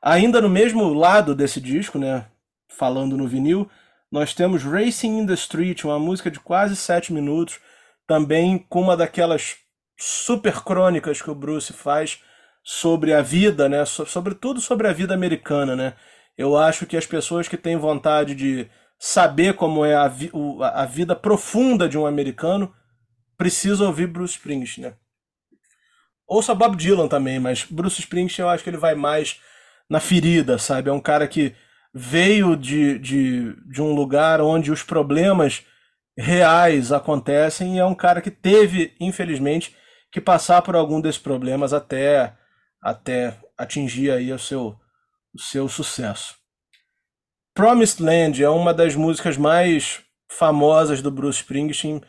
Ainda 0.01 0.41
no 0.41 0.49
mesmo 0.49 0.93
lado 0.93 1.35
desse 1.35 1.61
disco, 1.61 1.99
né, 1.99 2.25
falando 2.67 3.17
no 3.17 3.27
vinil, 3.27 3.69
nós 4.11 4.33
temos 4.33 4.63
Racing 4.63 5.19
in 5.19 5.27
the 5.27 5.33
Street, 5.33 5.83
uma 5.83 5.99
música 5.99 6.31
de 6.31 6.39
quase 6.39 6.75
sete 6.75 7.13
minutos, 7.13 7.59
também 8.07 8.57
com 8.69 8.81
uma 8.81 8.97
daquelas 8.97 9.57
super 9.97 10.61
crônicas 10.63 11.21
que 11.21 11.29
o 11.29 11.35
Bruce 11.35 11.73
faz 11.73 12.23
sobre 12.63 13.13
a 13.13 13.21
vida, 13.21 13.69
né, 13.69 13.85
sobretudo 13.85 14.59
sobre 14.61 14.87
a 14.87 14.93
vida 14.93 15.13
americana, 15.13 15.75
né. 15.75 15.93
Eu 16.37 16.57
acho 16.57 16.85
que 16.85 16.97
as 16.97 17.05
pessoas 17.05 17.47
que 17.47 17.57
têm 17.57 17.75
vontade 17.75 18.33
de 18.33 18.67
saber 18.99 19.53
como 19.53 19.85
é 19.85 19.95
a, 19.95 20.07
vi 20.09 20.29
a 20.61 20.85
vida 20.85 21.15
profunda 21.15 21.87
de 21.87 21.97
um 21.97 22.05
americano 22.05 22.73
precisam 23.37 23.87
ouvir 23.87 24.07
Bruce 24.07 24.33
Springsteen, 24.33 24.87
né. 24.87 24.93
Ouça 26.27 26.53
Bob 26.53 26.75
Dylan 26.75 27.07
também, 27.07 27.39
mas 27.39 27.63
Bruce 27.63 28.01
Springsteen 28.01 28.45
eu 28.45 28.49
acho 28.49 28.63
que 28.63 28.69
ele 28.69 28.77
vai 28.77 28.93
mais 28.93 29.39
na 29.89 29.99
ferida, 29.99 30.59
sabe? 30.59 30.89
É 30.89 30.93
um 30.93 30.99
cara 30.99 31.27
que 31.27 31.55
veio 31.93 32.55
de, 32.55 32.99
de, 32.99 33.55
de 33.67 33.81
um 33.81 33.95
lugar 33.95 34.41
onde 34.41 34.71
os 34.71 34.83
problemas 34.83 35.65
reais 36.15 36.91
acontecem 36.91 37.75
e 37.75 37.79
é 37.79 37.85
um 37.85 37.95
cara 37.95 38.21
que 38.21 38.29
teve, 38.29 38.93
infelizmente, 38.99 39.75
que 40.11 40.21
passar 40.21 40.61
por 40.61 40.75
algum 40.75 41.01
desses 41.01 41.19
problemas 41.19 41.73
até, 41.73 42.35
até 42.81 43.35
atingir 43.57 44.11
aí 44.11 44.31
o 44.31 44.37
seu, 44.37 44.77
o 45.33 45.39
seu 45.39 45.67
sucesso. 45.67 46.38
Promised 47.53 48.01
Land 48.01 48.43
é 48.43 48.49
uma 48.49 48.73
das 48.73 48.95
músicas 48.95 49.37
mais 49.37 50.01
famosas 50.31 51.01
do 51.01 51.11
Bruce 51.11 51.39
Springsteen. 51.39 52.01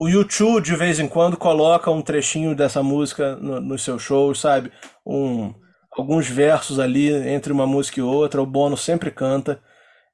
O 0.00 0.08
YouTube 0.08 0.64
de 0.64 0.76
vez 0.76 0.98
em 0.98 1.08
quando 1.08 1.36
coloca 1.36 1.90
um 1.90 2.02
trechinho 2.02 2.54
dessa 2.54 2.82
música 2.82 3.36
no, 3.36 3.60
nos 3.60 3.82
seus 3.82 4.02
shows, 4.02 4.40
sabe? 4.40 4.72
Um, 5.06 5.54
alguns 5.92 6.28
versos 6.28 6.78
ali 6.78 7.12
entre 7.28 7.52
uma 7.52 7.66
música 7.66 8.00
e 8.00 8.02
outra. 8.02 8.40
O 8.40 8.46
Bono 8.46 8.76
sempre 8.76 9.10
canta. 9.10 9.62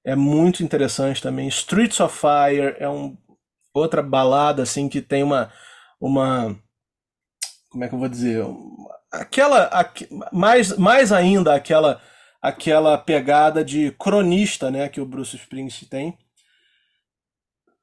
É 0.04 0.16
muito 0.16 0.62
interessante 0.62 1.20
também. 1.20 1.48
Streets 1.48 2.00
of 2.00 2.16
Fire 2.16 2.76
é 2.78 2.88
um, 2.88 3.16
outra 3.74 4.02
balada 4.02 4.62
assim 4.62 4.88
que 4.88 5.00
tem 5.00 5.22
uma 5.22 5.52
uma 6.00 6.56
como 7.70 7.84
é 7.84 7.88
que 7.88 7.94
eu 7.94 7.98
vou 7.98 8.08
dizer? 8.08 8.44
Aquela 9.12 9.64
aqu, 9.64 10.06
mais 10.32 10.76
mais 10.76 11.12
ainda 11.12 11.54
aquela 11.54 12.00
aquela 12.40 12.97
pegada 12.99 13.64
de 13.64 13.90
cronista, 13.93 14.71
né, 14.71 14.88
que 14.88 15.00
o 15.00 15.07
Bruce 15.07 15.37
Springsteen 15.37 15.88
tem. 15.88 16.19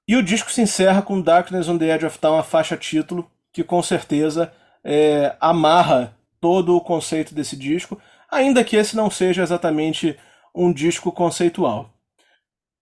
E 0.07 0.15
o 0.15 0.23
disco 0.23 0.51
se 0.51 0.61
encerra 0.61 1.01
com 1.01 1.21
Darkness 1.21 1.69
on 1.69 1.77
the 1.77 1.93
Edge 1.93 2.05
of 2.05 2.19
Town, 2.19 2.37
a 2.37 2.43
faixa 2.43 2.75
título, 2.75 3.29
que 3.51 3.63
com 3.63 3.81
certeza 3.81 4.51
é, 4.83 5.35
amarra 5.39 6.17
todo 6.41 6.75
o 6.75 6.81
conceito 6.81 7.33
desse 7.33 7.55
disco, 7.55 8.01
ainda 8.29 8.63
que 8.63 8.75
esse 8.75 8.95
não 8.95 9.09
seja 9.09 9.43
exatamente 9.43 10.17
um 10.53 10.73
disco 10.73 11.11
conceitual. 11.11 11.89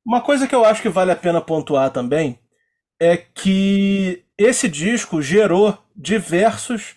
Uma 0.06 0.22
coisa 0.22 0.48
que 0.48 0.56
eu 0.56 0.66
acho 0.66 0.82
que 0.82 0.90
vale 0.90 1.12
a 1.12 1.16
pena 1.16 1.40
pontuar 1.40 1.92
também 1.92 2.40
é 3.00 3.16
que 3.18 4.24
esse 4.38 4.68
disco 4.68 5.22
gerou 5.22 5.78
diversos 5.96 6.96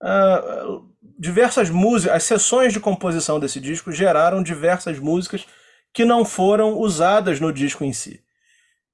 uh, 0.00 0.88
diversas 1.18 1.70
músicas, 1.70 2.16
as 2.16 2.22
sessões 2.24 2.72
de 2.72 2.80
composição 2.80 3.38
desse 3.38 3.60
disco 3.60 3.92
geraram 3.92 4.42
diversas 4.42 4.98
músicas 4.98 5.46
que 5.92 6.04
não 6.04 6.24
foram 6.24 6.78
usadas 6.78 7.40
no 7.40 7.52
disco 7.52 7.84
em 7.84 7.92
si. 7.92 8.22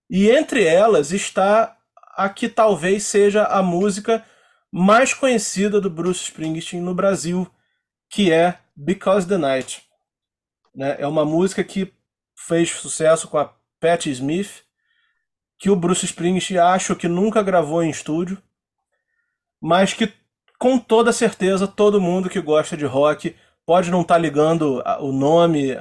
E 0.09 0.31
entre 0.31 0.65
elas 0.65 1.13
está 1.13 1.77
a 2.17 2.29
que 2.29 2.49
talvez 2.49 3.05
seja 3.05 3.45
a 3.45 3.63
música 3.63 4.25
mais 4.71 5.15
conhecida 5.15 5.81
do 5.81 5.89
Bruce 5.89 6.25
Springsteen 6.25 6.83
no 6.83 6.95
Brasil, 6.95 7.51
que 8.09 8.31
é 8.31 8.59
Because 8.77 9.27
the 9.27 9.39
Night. 9.39 9.83
Né? 10.75 10.97
É 10.99 11.07
uma 11.07 11.25
música 11.25 11.65
que 11.65 11.93
fez 12.37 12.71
sucesso 12.71 13.29
com 13.29 13.39
a 13.39 13.55
Patti 13.81 14.11
Smith, 14.11 14.63
que 15.59 15.71
o 15.71 15.77
Bruce 15.77 16.05
Springsteen 16.05 16.59
acho 16.59 16.95
que 16.97 17.09
nunca 17.09 17.43
gravou 17.43 17.83
em 17.83 17.91
estúdio, 17.91 18.41
mas 19.61 19.93
que 19.93 20.13
com 20.61 20.79
toda 20.79 21.11
certeza 21.11 21.67
todo 21.67 22.01
mundo 22.01 22.29
que 22.29 22.39
gosta 22.39 22.77
de 22.77 22.85
rock 22.85 23.35
pode 23.65 23.91
não 23.91 24.03
estar 24.03 24.17
tá 24.17 24.21
ligando 24.21 24.83
o 25.01 25.11
nome 25.11 25.75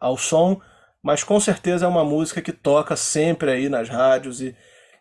ao 0.00 0.16
som, 0.16 0.58
mas 1.02 1.22
com 1.22 1.38
certeza 1.38 1.84
é 1.84 1.88
uma 1.88 2.04
música 2.04 2.40
que 2.40 2.50
toca 2.50 2.96
sempre 2.96 3.50
aí 3.50 3.68
nas 3.68 3.90
rádios 3.90 4.40
e, 4.40 4.56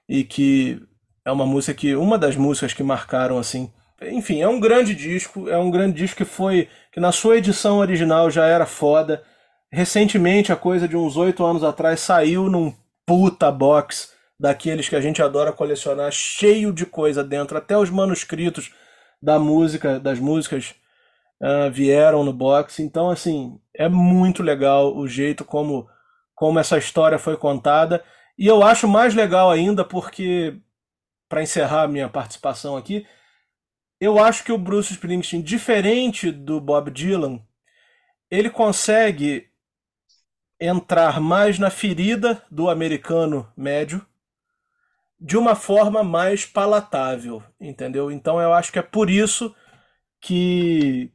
e 0.08 0.25
que 0.25 0.82
é 1.24 1.32
uma 1.32 1.46
música 1.46 1.74
que. 1.74 1.96
Uma 1.96 2.18
das 2.18 2.36
músicas 2.36 2.74
que 2.74 2.84
marcaram 2.84 3.38
assim. 3.38 3.72
Enfim, 4.01 4.41
é 4.41 4.48
um 4.48 4.60
grande 4.60 4.94
disco. 4.94 5.48
É 5.48 5.58
um 5.58 5.72
grande 5.72 5.96
disco 5.96 6.18
que 6.18 6.25
foi. 6.25 6.68
que 6.91 7.00
na 7.00 7.12
sua 7.12 7.38
edição 7.38 7.77
original 7.77 8.29
já 8.29 8.48
era 8.48 8.65
foda. 8.65 9.24
Recentemente, 9.72 10.51
a 10.51 10.56
coisa 10.56 10.88
de 10.88 10.98
uns 10.98 11.15
oito 11.15 11.46
anos 11.46 11.63
atrás, 11.63 12.00
saiu 12.00 12.50
num 12.50 12.74
puta 13.06 13.51
box 13.51 14.13
daqueles 14.39 14.89
que 14.89 14.96
a 14.96 15.01
gente 15.01 15.22
adora 15.22 15.51
colecionar, 15.51 16.12
cheio 16.12 16.74
de 16.74 16.86
coisa 16.86 17.24
dentro. 17.24 17.58
Até 17.58 17.77
os 17.77 17.89
manuscritos 17.89 18.72
da 19.22 19.40
música, 19.40 20.00
das 20.00 20.20
músicas 20.20 20.76
uh, 21.42 21.72
vieram 21.72 22.24
no 22.24 22.34
box. 22.34 22.80
Então, 22.82 23.10
assim, 23.10 23.60
é 23.74 23.90
muito 23.90 24.44
legal 24.44 24.96
o 24.96 25.08
jeito 25.08 25.44
como, 25.46 25.90
como 26.36 26.60
essa 26.60 26.78
história 26.78 27.20
foi 27.20 27.38
contada. 27.38 28.04
E 28.38 28.48
eu 28.48 28.64
acho 28.64 28.88
mais 28.88 29.14
legal 29.14 29.52
ainda 29.52 29.84
porque 29.84 30.60
para 31.28 31.44
encerrar 31.44 31.88
minha 31.88 32.10
participação 32.10 32.76
aqui, 32.76 33.06
eu 34.00 34.18
acho 34.18 34.44
que 34.44 34.52
o 34.52 34.58
Bruce 34.58 34.94
Springsteen, 34.94 35.42
diferente 35.42 36.32
do 36.32 36.60
Bob 36.60 36.90
Dylan, 36.90 37.40
ele 38.32 38.50
consegue 38.50 39.50
entrar 40.60 41.20
mais 41.20 41.60
na 41.60 41.70
ferida 41.70 42.42
do 42.50 42.70
americano 42.70 43.52
médio 43.56 44.06
de 45.20 45.38
uma 45.38 45.56
forma 45.56 46.04
mais 46.04 46.46
palatável, 46.46 47.44
entendeu? 47.60 48.12
Então 48.12 48.40
eu 48.40 48.54
acho 48.54 48.72
que 48.72 48.80
é 48.80 48.84
por 48.84 49.10
isso 49.10 49.54
que 50.22 51.12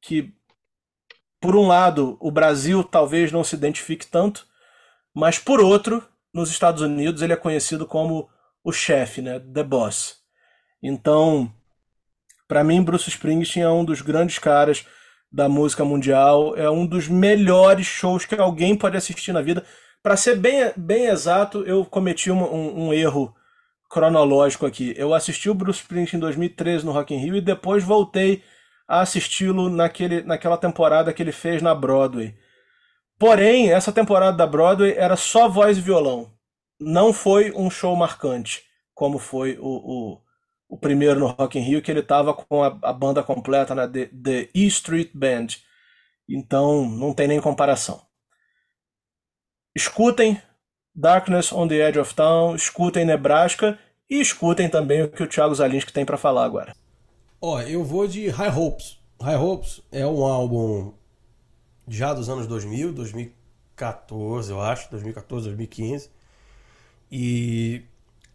que 0.00 0.34
por 1.40 1.56
um 1.56 1.66
lado 1.66 2.16
o 2.20 2.30
Brasil 2.30 2.82
talvez 2.82 3.30
não 3.30 3.44
se 3.44 3.54
identifique 3.54 4.06
tanto, 4.06 4.46
mas 5.14 5.38
por 5.38 5.60
outro, 5.60 6.06
nos 6.32 6.50
Estados 6.50 6.82
Unidos 6.82 7.22
ele 7.22 7.32
é 7.32 7.36
conhecido 7.36 7.86
como 7.86 8.28
o 8.62 8.72
chefe, 8.72 9.20
né? 9.20 9.38
The 9.38 9.62
Boss. 9.62 10.18
Então, 10.82 11.52
para 12.48 12.64
mim, 12.64 12.82
Bruce 12.82 13.08
Springsteen 13.08 13.64
é 13.64 13.68
um 13.68 13.84
dos 13.84 14.00
grandes 14.00 14.38
caras 14.38 14.86
da 15.30 15.48
música 15.48 15.84
mundial, 15.84 16.56
é 16.56 16.70
um 16.70 16.86
dos 16.86 17.08
melhores 17.08 17.86
shows 17.86 18.24
que 18.24 18.34
alguém 18.34 18.76
pode 18.76 18.96
assistir 18.96 19.32
na 19.32 19.42
vida. 19.42 19.64
Para 20.04 20.18
ser 20.18 20.36
bem, 20.36 20.70
bem 20.76 21.06
exato, 21.06 21.62
eu 21.62 21.82
cometi 21.82 22.30
um, 22.30 22.44
um, 22.44 22.88
um, 22.88 22.92
erro 22.92 23.34
cronológico 23.88 24.66
aqui. 24.66 24.92
Eu 24.98 25.14
assisti 25.14 25.48
o 25.48 25.54
Bruce 25.54 25.80
Springsteen 25.80 26.18
em 26.18 26.20
2013 26.20 26.84
no 26.84 26.92
Rock 26.92 27.14
in 27.14 27.16
Rio 27.16 27.34
e 27.34 27.40
depois 27.40 27.82
voltei 27.82 28.42
a 28.86 29.00
assisti-lo 29.00 29.70
naquele, 29.70 30.22
naquela 30.22 30.58
temporada 30.58 31.10
que 31.10 31.22
ele 31.22 31.32
fez 31.32 31.62
na 31.62 31.74
Broadway. 31.74 32.36
Porém, 33.18 33.72
essa 33.72 33.90
temporada 33.90 34.36
da 34.36 34.46
Broadway 34.46 34.92
era 34.94 35.16
só 35.16 35.48
voz 35.48 35.78
e 35.78 35.80
violão. 35.80 36.30
Não 36.78 37.10
foi 37.10 37.50
um 37.52 37.70
show 37.70 37.96
marcante, 37.96 38.62
como 38.92 39.18
foi 39.18 39.56
o, 39.58 39.64
o, 39.66 40.20
o 40.68 40.76
primeiro 40.76 41.18
no 41.18 41.28
Rock 41.28 41.58
in 41.58 41.62
Rio, 41.62 41.80
que 41.80 41.90
ele 41.90 42.00
estava 42.00 42.34
com 42.34 42.62
a, 42.62 42.78
a, 42.82 42.92
banda 42.92 43.22
completa, 43.22 43.74
né, 43.74 43.88
The, 43.88 44.04
The 44.08 44.50
E 44.54 44.66
Street 44.66 45.12
Band. 45.14 45.46
Então, 46.28 46.84
não 46.84 47.14
tem 47.14 47.26
nem 47.26 47.40
comparação. 47.40 48.02
Escutem 49.74 50.40
Darkness 50.94 51.52
on 51.52 51.66
the 51.66 51.88
Edge 51.88 51.98
of 51.98 52.14
Town, 52.14 52.54
escutem 52.54 53.04
Nebraska 53.04 53.76
e 54.08 54.20
escutem 54.20 54.68
também 54.68 55.02
o 55.02 55.08
que 55.08 55.22
o 55.22 55.26
Thiago 55.26 55.54
Zalinski 55.54 55.92
tem 55.92 56.04
para 56.04 56.16
falar 56.16 56.44
agora. 56.44 56.72
Ó, 57.40 57.60
eu 57.60 57.82
vou 57.82 58.06
de 58.06 58.28
High 58.28 58.56
Hopes. 58.56 58.98
High 59.20 59.36
Hopes 59.36 59.80
é 59.90 60.06
um 60.06 60.24
álbum 60.24 60.92
já 61.88 62.14
dos 62.14 62.28
anos 62.28 62.46
2000, 62.46 62.92
2014, 62.92 64.52
eu 64.52 64.60
acho, 64.60 64.88
2014, 64.92 65.46
2015. 65.46 66.08
E 67.10 67.82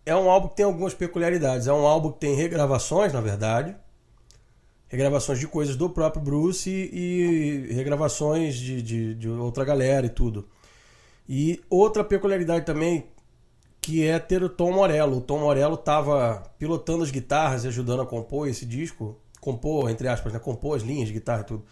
é 0.06 0.14
um 0.14 0.30
álbum 0.30 0.50
que 0.50 0.58
tem 0.58 0.66
algumas 0.66 0.94
peculiaridades. 0.94 1.68
É 1.68 1.74
um 1.74 1.88
álbum 1.88 2.12
que 2.12 2.20
tem 2.20 2.36
regravações, 2.36 3.14
na 3.14 3.22
verdade. 3.22 3.76
Regravações 4.90 5.40
de 5.40 5.48
coisas 5.48 5.78
do 5.78 5.90
próprio 5.90 6.22
Bruce 6.22 6.70
e, 6.70 7.68
e 7.70 7.74
regravações 7.74 8.56
de, 8.56 8.82
de, 8.82 9.16
de 9.16 9.30
outra 9.30 9.64
galera 9.64 10.06
e 10.06 10.10
tudo. 10.10 10.48
E 11.32 11.62
outra 11.70 12.04
peculiaridade 12.04 12.66
também 12.66 13.06
que 13.80 14.04
é 14.04 14.18
ter 14.18 14.44
o 14.44 14.50
Tom 14.50 14.74
Morello. 14.74 15.18
O 15.18 15.22
Tom 15.22 15.40
Morello 15.40 15.76
estava 15.76 16.44
pilotando 16.58 17.04
as 17.04 17.12
guitarras 17.12 17.64
e 17.64 17.68
ajudando 17.68 18.02
a 18.02 18.06
compor 18.06 18.48
esse 18.48 18.66
disco. 18.66 19.16
Compor, 19.40 19.92
entre 19.92 20.08
aspas, 20.08 20.34
né? 20.34 20.40
compor 20.40 20.76
as 20.76 20.82
linhas 20.82 21.08
de 21.08 21.14
guitarra 21.14 21.42
e 21.42 21.46
tudo. 21.46 21.66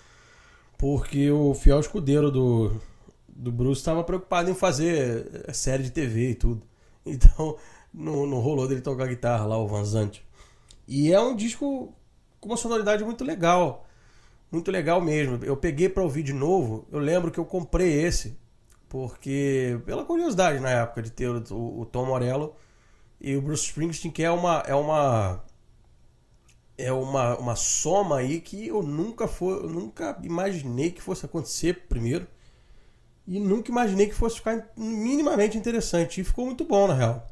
Porque 0.77 1.31
o 1.31 1.55
fiel 1.55 1.79
escudeiro 1.79 2.29
do, 2.29 2.79
do 3.27 3.51
Bruce 3.51 3.81
estava 3.81 4.03
preocupado 4.03 4.49
em 4.49 4.53
fazer 4.53 5.51
série 5.53 5.83
de 5.83 5.91
TV 5.91 6.29
e 6.29 6.35
tudo. 6.35 6.61
Então 7.09 7.55
não, 7.93 8.27
não 8.27 8.39
rolou 8.39 8.67
dele 8.67 8.81
tocar 8.81 9.07
guitarra 9.07 9.45
lá, 9.45 9.57
o 9.57 9.65
Van 9.65 9.85
Zandt. 9.85 10.21
E 10.85 11.13
é 11.13 11.19
um 11.21 11.33
disco 11.33 11.93
com 12.41 12.49
uma 12.49 12.57
sonoridade 12.57 13.01
muito 13.01 13.23
legal. 13.23 13.87
Muito 14.51 14.69
legal 14.69 14.99
mesmo. 14.99 15.39
Eu 15.45 15.55
peguei 15.55 15.87
para 15.87 16.03
ouvir 16.03 16.21
de 16.21 16.33
novo. 16.33 16.85
Eu 16.91 16.99
lembro 16.99 17.31
que 17.31 17.39
eu 17.39 17.45
comprei 17.45 17.93
esse 17.93 18.37
porque, 18.89 19.79
pela 19.85 20.05
curiosidade 20.05 20.59
na 20.59 20.69
época 20.69 21.01
de 21.01 21.11
ter 21.11 21.29
o, 21.29 21.79
o 21.79 21.85
Tom 21.85 22.05
Morello 22.05 22.55
e 23.19 23.35
o 23.35 23.41
Bruce 23.41 23.65
Springsteen, 23.65 24.11
que 24.11 24.23
é 24.23 24.31
uma. 24.31 24.63
É 24.67 24.75
uma 24.75 25.43
é 26.77 26.91
uma, 26.91 27.35
uma 27.37 27.55
soma 27.55 28.17
aí 28.17 28.39
que 28.39 28.67
eu 28.67 28.83
nunca 28.83 29.27
foi, 29.27 29.63
eu 29.63 29.69
nunca 29.69 30.15
imaginei 30.21 30.91
que 30.91 31.01
fosse 31.01 31.25
acontecer 31.25 31.87
primeiro. 31.89 32.27
E 33.27 33.39
nunca 33.39 33.71
imaginei 33.71 34.07
que 34.07 34.13
fosse 34.13 34.37
ficar 34.37 34.71
minimamente 34.77 35.57
interessante. 35.57 36.21
E 36.21 36.23
ficou 36.23 36.45
muito 36.45 36.63
bom, 36.63 36.87
na 36.87 36.93
real. 36.93 37.27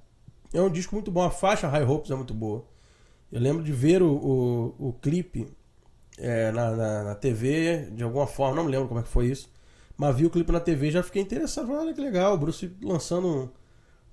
É 0.51 0.61
um 0.61 0.69
disco 0.69 0.95
muito 0.95 1.11
bom. 1.11 1.21
A 1.21 1.29
faixa 1.29 1.67
High 1.67 1.83
Hopes 1.83 2.11
é 2.11 2.15
muito 2.15 2.33
boa. 2.33 2.65
Eu 3.31 3.39
lembro 3.39 3.63
de 3.63 3.71
ver 3.71 4.01
o, 4.01 4.11
o, 4.11 4.89
o 4.89 4.93
clipe 4.93 5.47
é, 6.17 6.51
na, 6.51 6.71
na, 6.71 7.03
na, 7.03 7.15
TV, 7.15 7.89
de 7.91 8.03
alguma 8.03 8.27
forma, 8.27 8.55
não 8.55 8.63
me 8.63 8.71
lembro 8.71 8.87
como 8.87 8.99
é 8.99 9.03
que 9.03 9.09
foi 9.09 9.27
isso. 9.27 9.49
Mas 9.97 10.15
vi 10.15 10.25
o 10.25 10.29
clipe 10.29 10.51
na 10.51 10.59
TV 10.59 10.91
já 10.91 11.01
fiquei 11.01 11.21
interessado. 11.21 11.71
Olha 11.71 11.93
que 11.93 12.01
legal, 12.01 12.33
o 12.33 12.37
Bruce 12.37 12.71
lançando 12.81 13.51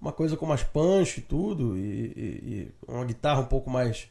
uma 0.00 0.12
coisa 0.12 0.36
com 0.36 0.44
mais 0.44 0.64
punch 0.64 1.20
e 1.20 1.22
tudo, 1.22 1.76
e, 1.76 1.80
e, 1.80 2.22
e, 2.52 2.74
uma 2.88 3.04
guitarra 3.04 3.40
um 3.40 3.46
pouco 3.46 3.70
mais 3.70 4.08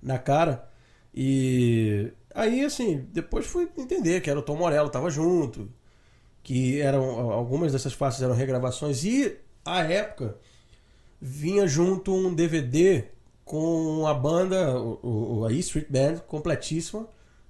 na 0.00 0.18
cara. 0.18 0.68
E 1.12 2.12
aí, 2.34 2.64
assim, 2.64 3.06
depois 3.12 3.46
fui 3.46 3.68
entender 3.76 4.20
que 4.20 4.30
era 4.30 4.38
o 4.38 4.42
Tom 4.42 4.56
Morello, 4.56 4.90
tava 4.90 5.10
junto, 5.10 5.68
que 6.42 6.80
eram 6.80 7.32
algumas 7.32 7.72
dessas 7.72 7.92
faixas 7.92 8.22
eram 8.22 8.34
regravações, 8.34 9.04
e 9.04 9.36
a 9.64 9.82
época 9.82 10.36
vinha 11.20 11.66
junto 11.66 12.14
um 12.14 12.34
DVD 12.34 13.04
com 13.44 14.06
a 14.06 14.14
banda, 14.14 14.78
o, 14.80 15.44
a 15.46 15.52
E 15.52 15.58
Street 15.58 15.88
Band, 15.90 16.18
completíssima, 16.26 17.08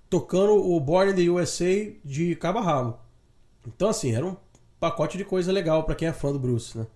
tocando 0.08 0.54
o 0.54 0.80
Born 0.80 1.12
in 1.12 1.14
the 1.14 1.30
USA 1.30 1.92
de 2.04 2.34
cabo 2.36 2.60
a 2.60 2.62
rabo. 2.62 3.03
Então, 3.66 3.88
assim, 3.88 4.14
era 4.14 4.24
um 4.24 4.36
pacote 4.78 5.16
de 5.16 5.24
coisa 5.24 5.50
legal 5.52 5.84
para 5.84 5.94
quem 5.94 6.08
é 6.08 6.12
fã 6.12 6.32
do 6.32 6.38
Bruce, 6.38 6.76
né? 6.76 6.86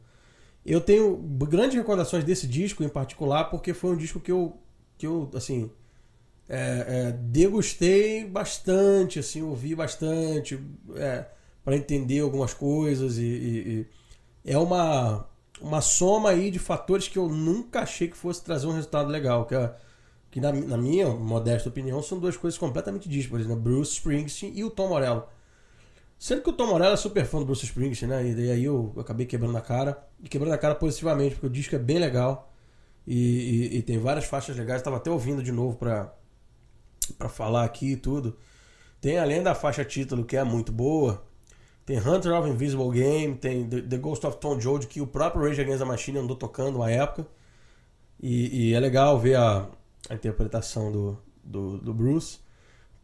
Eu 0.65 0.81
tenho 0.81 1.17
grandes 1.17 1.77
recordações 1.77 2.25
desse 2.25 2.47
disco 2.47 2.85
em 2.85 2.89
particular, 2.89 3.45
porque 3.45 3.73
foi 3.73 3.93
um 3.93 3.97
disco 3.97 4.21
que 4.21 4.31
eu, 4.31 4.59
que 4.99 5.07
eu 5.07 5.31
assim, 5.35 5.71
é, 6.49 6.85
é, 7.09 7.13
degustei 7.13 8.27
bastante, 8.27 9.19
assim, 9.19 9.43
ouvi 9.43 9.75
bastante, 9.75 10.59
é, 10.95 11.25
para 11.65 11.77
entender 11.77 12.21
algumas 12.21 12.53
coisas 12.53 13.19
e, 13.19 13.23
e, 13.23 13.87
e, 14.45 14.51
é 14.53 14.59
uma, 14.59 15.27
uma 15.61 15.81
soma 15.81 16.31
aí 16.31 16.51
de 16.51 16.59
fatores 16.59 17.09
que 17.09 17.19
eu 17.19 17.29
nunca 17.29 17.81
achei 17.81 18.09
que 18.09 18.17
fosse 18.17 18.43
trazer 18.43 18.67
um 18.67 18.73
resultado 18.73 19.11
legal, 19.11 19.47
que, 19.47 19.55
é, 19.55 19.75
que 20.31 20.41
na, 20.41 20.53
na 20.53 20.77
minha 20.77 21.09
modesta 21.09 21.69
opinião 21.69 22.03
são 22.03 22.19
duas 22.19 22.37
coisas 22.37 22.59
completamente 22.59 23.09
díspares, 23.09 23.47
né? 23.47 23.55
Bruce 23.55 23.93
Springsteen 23.95 24.53
e 24.55 24.65
o 24.65 24.71
Tom 24.71 24.89
Morello. 24.89 25.25
Sendo 26.19 26.43
que 26.43 26.51
o 26.51 26.53
Tom 26.53 26.67
Morello 26.67 26.95
é 26.95 26.97
super 26.97 27.25
fã 27.25 27.39
do 27.39 27.45
Bruce 27.45 27.65
Springsteen, 27.65 28.11
né? 28.11 28.29
E 28.29 28.51
aí 28.51 28.65
eu 28.65 28.93
acabei 28.99 29.25
quebrando 29.25 29.57
a 29.57 29.61
cara. 29.61 30.05
E 30.21 30.29
quebrando 30.29 30.53
a 30.53 30.59
cara 30.59 30.75
positivamente, 30.75 31.37
porque 31.37 31.47
o 31.47 31.51
disco 31.51 31.77
é 31.77 31.79
bem 31.79 31.99
legal. 31.99 32.53
E, 33.07 33.71
e, 33.73 33.79
e 33.79 33.83
tem 33.83 33.99
várias 33.99 34.25
faixas 34.25 34.57
legais. 34.57 34.81
Estava 34.81 34.97
até 34.97 35.11
ouvindo 35.11 35.43
de 35.43 35.53
novo 35.53 35.77
pra, 35.77 36.13
pra 37.17 37.29
falar 37.29 37.65
aqui 37.65 37.93
e 37.93 37.97
tudo. 37.97 38.37
Tem 39.01 39.17
além 39.19 39.43
da 39.43 39.55
faixa 39.55 39.85
título, 39.85 40.25
que 40.25 40.37
é 40.37 40.43
muito 40.43 40.73
boa. 40.73 41.25
Tem 41.87 41.99
Hunter 41.99 42.35
of 42.35 42.51
Invisible 42.51 42.91
Game. 42.91 43.37
Tem 43.37 43.69
The, 43.69 43.83
The 43.83 43.97
Ghost 43.99 44.27
of 44.27 44.39
Tom 44.39 44.61
Joad, 44.61 44.89
que 44.89 45.01
o 45.01 45.07
próprio 45.07 45.45
Rage 45.45 45.61
Against 45.61 45.79
the 45.79 45.85
Machine 45.85 46.19
andou 46.19 46.37
tocando 46.37 46.77
uma 46.77 46.91
época. 46.91 47.29
E, 48.21 48.71
e 48.71 48.75
é 48.75 48.81
legal 48.81 49.17
ver 49.21 49.37
a, 49.37 49.69
a 50.11 50.15
interpretação 50.15 50.91
do, 50.91 51.19
do, 51.45 51.79
do 51.79 51.95
Bruce. 51.95 52.41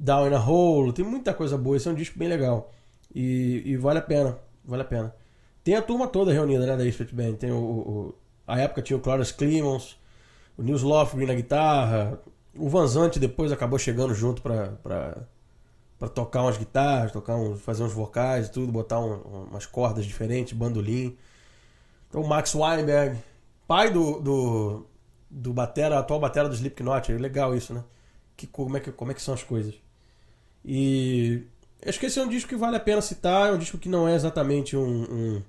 Down 0.00 0.28
in 0.28 0.34
a 0.34 0.44
Hole. 0.44 0.92
Tem 0.92 1.04
muita 1.04 1.32
coisa 1.32 1.56
boa. 1.56 1.76
Esse 1.76 1.86
é 1.86 1.92
um 1.92 1.94
disco 1.94 2.18
bem 2.18 2.26
legal. 2.26 2.72
E, 3.12 3.62
e, 3.64 3.76
vale 3.76 3.98
a 3.98 4.02
pena, 4.02 4.38
vale 4.64 4.82
a 4.82 4.86
pena. 4.86 5.14
Tem 5.62 5.74
a 5.74 5.82
turma 5.82 6.06
toda 6.06 6.32
reunida, 6.32 6.66
né, 6.66 6.76
da 6.76 6.84
Street 6.86 7.12
Band. 7.12 7.34
Tem 7.34 7.50
o, 7.50 7.56
o, 7.56 8.14
a 8.46 8.60
época 8.60 8.82
tinha 8.82 8.96
o 8.96 9.00
Clarence 9.00 9.32
Clemons, 9.32 9.98
o 10.56 10.62
Nils 10.62 10.82
Lofgren 10.82 11.26
na 11.26 11.34
guitarra, 11.34 12.20
o 12.56 12.68
Van 12.68 12.86
Zandt 12.86 13.18
depois 13.18 13.52
acabou 13.52 13.78
chegando 13.78 14.14
junto 14.14 14.40
pra, 14.42 14.68
pra, 14.82 15.26
pra 15.98 16.08
tocar 16.08 16.42
umas 16.42 16.56
guitarras, 16.56 17.12
tocar 17.12 17.36
uns, 17.36 17.60
fazer 17.60 17.82
uns 17.82 17.92
vocais 17.92 18.46
e 18.46 18.50
tudo, 18.52 18.70
botar 18.70 19.00
um, 19.00 19.46
umas 19.50 19.66
cordas 19.66 20.04
diferentes, 20.04 20.52
bandolim. 20.52 21.16
Então 22.08 22.22
o 22.22 22.28
Max 22.28 22.54
Weinberg, 22.54 23.18
pai 23.66 23.90
do, 23.90 24.20
do, 24.20 24.86
do 25.28 25.52
batera, 25.52 25.98
atual 25.98 26.20
batera 26.20 26.48
do 26.48 26.54
Slipknot, 26.54 27.12
é 27.12 27.18
legal 27.18 27.54
isso, 27.56 27.74
né? 27.74 27.82
Que, 28.36 28.46
como, 28.46 28.76
é 28.76 28.80
que, 28.80 28.92
como 28.92 29.10
é 29.10 29.14
que 29.14 29.22
são 29.22 29.34
as 29.34 29.42
coisas. 29.42 29.74
E 30.64 31.44
Acho 31.86 32.00
que 32.00 32.06
esse 32.06 32.18
é 32.18 32.22
um 32.22 32.28
disco 32.28 32.48
que 32.48 32.56
vale 32.56 32.76
a 32.76 32.80
pena 32.80 33.00
citar. 33.00 33.50
É 33.50 33.52
um 33.52 33.58
disco 33.58 33.78
que 33.78 33.88
não 33.88 34.08
é 34.08 34.14
exatamente 34.14 34.76
um, 34.76 35.02
um, 35.02 35.42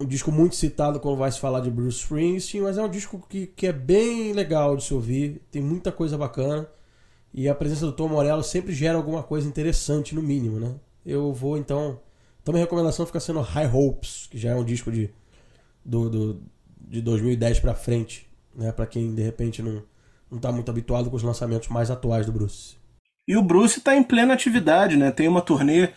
um 0.00 0.06
disco 0.06 0.32
muito 0.32 0.56
citado 0.56 0.98
quando 0.98 1.18
vai 1.18 1.30
se 1.30 1.38
falar 1.38 1.60
de 1.60 1.70
Bruce 1.70 1.98
Springsteen, 1.98 2.62
mas 2.62 2.78
é 2.78 2.82
um 2.82 2.88
disco 2.88 3.24
que, 3.28 3.46
que 3.46 3.66
é 3.66 3.72
bem 3.72 4.32
legal 4.32 4.76
de 4.76 4.84
se 4.84 4.94
ouvir. 4.94 5.42
Tem 5.50 5.62
muita 5.62 5.92
coisa 5.92 6.16
bacana. 6.16 6.66
E 7.32 7.48
a 7.48 7.54
presença 7.54 7.86
do 7.86 7.92
Tom 7.92 8.08
Morello 8.08 8.42
sempre 8.42 8.72
gera 8.72 8.96
alguma 8.96 9.22
coisa 9.22 9.46
interessante, 9.46 10.14
no 10.14 10.22
mínimo, 10.22 10.58
né? 10.58 10.74
Eu 11.04 11.32
vou 11.32 11.56
então. 11.56 12.00
Então, 12.42 12.52
minha 12.52 12.64
recomendação 12.64 13.06
fica 13.06 13.20
sendo 13.20 13.40
High 13.40 13.70
Hopes, 13.72 14.26
que 14.30 14.38
já 14.38 14.50
é 14.50 14.54
um 14.54 14.64
disco 14.64 14.90
de, 14.90 15.10
do, 15.84 16.08
do 16.08 16.42
de 16.80 17.00
2010 17.02 17.60
para 17.60 17.74
frente, 17.74 18.28
né? 18.54 18.72
Para 18.72 18.86
quem 18.86 19.14
de 19.14 19.22
repente 19.22 19.62
não, 19.62 19.82
não 20.30 20.38
tá 20.38 20.50
muito 20.50 20.70
habituado 20.70 21.10
com 21.10 21.16
os 21.16 21.22
lançamentos 21.22 21.68
mais 21.68 21.90
atuais 21.90 22.26
do 22.26 22.32
Bruce. 22.32 22.79
E 23.30 23.36
o 23.36 23.42
Bruce 23.42 23.78
está 23.78 23.94
em 23.94 24.02
plena 24.02 24.34
atividade, 24.34 24.96
né? 24.96 25.12
Tem 25.12 25.28
uma 25.28 25.40
turnê 25.40 25.90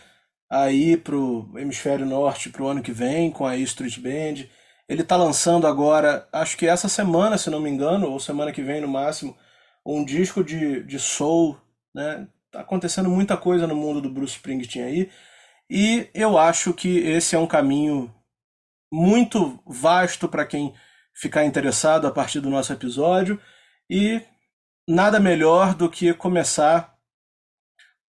aí 0.48 0.96
pro 0.96 1.50
hemisfério 1.56 2.06
norte 2.06 2.48
pro 2.48 2.68
ano 2.68 2.80
que 2.80 2.92
vem 2.92 3.28
com 3.28 3.44
a 3.44 3.56
E 3.56 3.62
Street 3.64 3.98
Band. 3.98 4.46
Ele 4.88 5.02
está 5.02 5.16
lançando 5.16 5.66
agora, 5.66 6.28
acho 6.32 6.56
que 6.56 6.64
essa 6.64 6.88
semana, 6.88 7.36
se 7.36 7.50
não 7.50 7.58
me 7.58 7.68
engano, 7.68 8.08
ou 8.08 8.20
semana 8.20 8.52
que 8.52 8.62
vem 8.62 8.80
no 8.80 8.86
máximo, 8.86 9.36
um 9.84 10.04
disco 10.04 10.44
de, 10.44 10.84
de 10.84 10.96
soul, 11.00 11.60
né? 11.92 12.28
Tá 12.52 12.60
acontecendo 12.60 13.10
muita 13.10 13.36
coisa 13.36 13.66
no 13.66 13.74
mundo 13.74 14.00
do 14.00 14.08
Bruce 14.08 14.36
Springsteen 14.36 14.84
aí. 14.84 15.10
E 15.68 16.08
eu 16.14 16.38
acho 16.38 16.72
que 16.72 16.98
esse 16.98 17.34
é 17.34 17.38
um 17.40 17.48
caminho 17.48 18.14
muito 18.92 19.60
vasto 19.66 20.28
para 20.28 20.46
quem 20.46 20.72
ficar 21.12 21.44
interessado 21.44 22.06
a 22.06 22.12
partir 22.12 22.38
do 22.38 22.48
nosso 22.48 22.72
episódio. 22.72 23.40
E 23.90 24.22
nada 24.88 25.18
melhor 25.18 25.74
do 25.74 25.90
que 25.90 26.14
começar. 26.14 26.93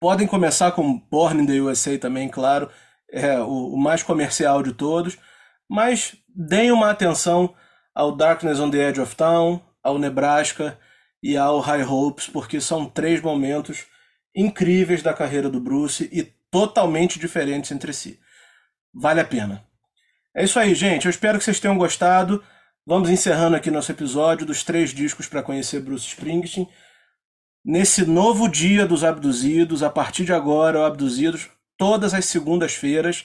Podem 0.03 0.27
começar 0.27 0.73
com 0.73 0.99
Born 0.99 1.45
in 1.45 1.47
the 1.47 1.61
USA 1.61 1.97
também, 1.97 2.29
claro, 2.29 2.69
é 3.09 3.39
o, 3.39 3.75
o 3.75 3.79
mais 3.79 4.03
comercial 4.03 4.61
de 4.61 4.73
todos, 4.73 5.17
mas 5.71 6.17
deem 6.27 6.73
uma 6.73 6.91
atenção 6.91 7.55
ao 7.95 8.11
Darkness 8.11 8.59
on 8.59 8.69
the 8.69 8.79
Edge 8.79 9.01
of 9.01 9.15
Town, 9.15 9.63
ao 9.81 10.01
Nebraska 10.01 10.77
e 11.23 11.37
ao 11.37 11.61
High 11.61 11.85
Hopes, 11.85 12.27
porque 12.27 12.61
são 12.61 12.85
três 12.85 13.21
momentos 13.21 13.87
incríveis 14.35 15.05
da 15.05 15.15
carreira 15.15 15.49
do 15.49 15.61
Bruce 15.61 16.11
e 16.11 16.25
totalmente 16.51 17.21
diferentes 17.21 17.71
entre 17.71 17.93
si. 17.93 18.19
Vale 18.93 19.21
a 19.21 19.25
pena. 19.25 19.65
É 20.35 20.43
isso 20.43 20.59
aí, 20.59 20.75
gente. 20.75 21.05
Eu 21.05 21.11
espero 21.11 21.39
que 21.39 21.45
vocês 21.45 21.61
tenham 21.61 21.79
gostado. 21.79 22.43
Vamos 22.85 23.09
encerrando 23.09 23.55
aqui 23.55 23.71
nosso 23.71 23.93
episódio 23.93 24.45
dos 24.45 24.65
três 24.65 24.91
discos 24.91 25.29
para 25.29 25.45
conhecer 25.45 25.81
Bruce 25.81 26.09
Springsteen. 26.09 26.69
Nesse 27.65 28.05
novo 28.05 28.49
dia 28.49 28.85
dos 28.85 29.05
abduzidos, 29.05 29.85
a 29.85 29.91
partir 29.91 30.25
de 30.25 30.33
agora, 30.33 30.85
Abduzidos, 30.85 31.49
todas 31.79 32.13
as 32.13 32.25
segundas-feiras. 32.25 33.25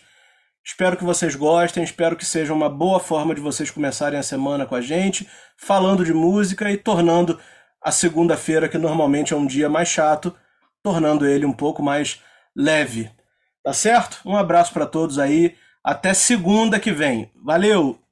Espero 0.64 0.96
que 0.96 1.04
vocês 1.04 1.34
gostem, 1.34 1.84
espero 1.84 2.16
que 2.16 2.24
seja 2.24 2.54
uma 2.54 2.70
boa 2.70 3.00
forma 3.00 3.34
de 3.34 3.42
vocês 3.42 3.72
começarem 3.72 4.20
a 4.20 4.22
semana 4.22 4.64
com 4.68 4.76
a 4.76 4.82
gente, 4.82 5.28
falando 5.58 6.06
de 6.06 6.14
música 6.14 6.70
e 6.70 6.78
tornando 6.78 7.40
a 7.82 7.92
segunda-feira, 7.92 8.70
que 8.70 8.78
normalmente 8.78 9.34
é 9.34 9.36
um 9.36 9.48
dia 9.48 9.70
mais 9.70 9.88
chato, 9.88 10.36
tornando 10.84 11.26
ele 11.26 11.46
um 11.46 11.54
pouco 11.54 11.82
mais 11.82 12.22
leve. 12.56 13.10
Tá 13.64 13.74
certo? 13.74 14.20
Um 14.24 14.38
abraço 14.38 14.72
para 14.72 14.86
todos 14.86 15.18
aí. 15.18 15.56
Até 15.84 16.14
segunda 16.14 16.80
que 16.80 16.92
vem. 16.92 17.32
Valeu! 17.44 18.07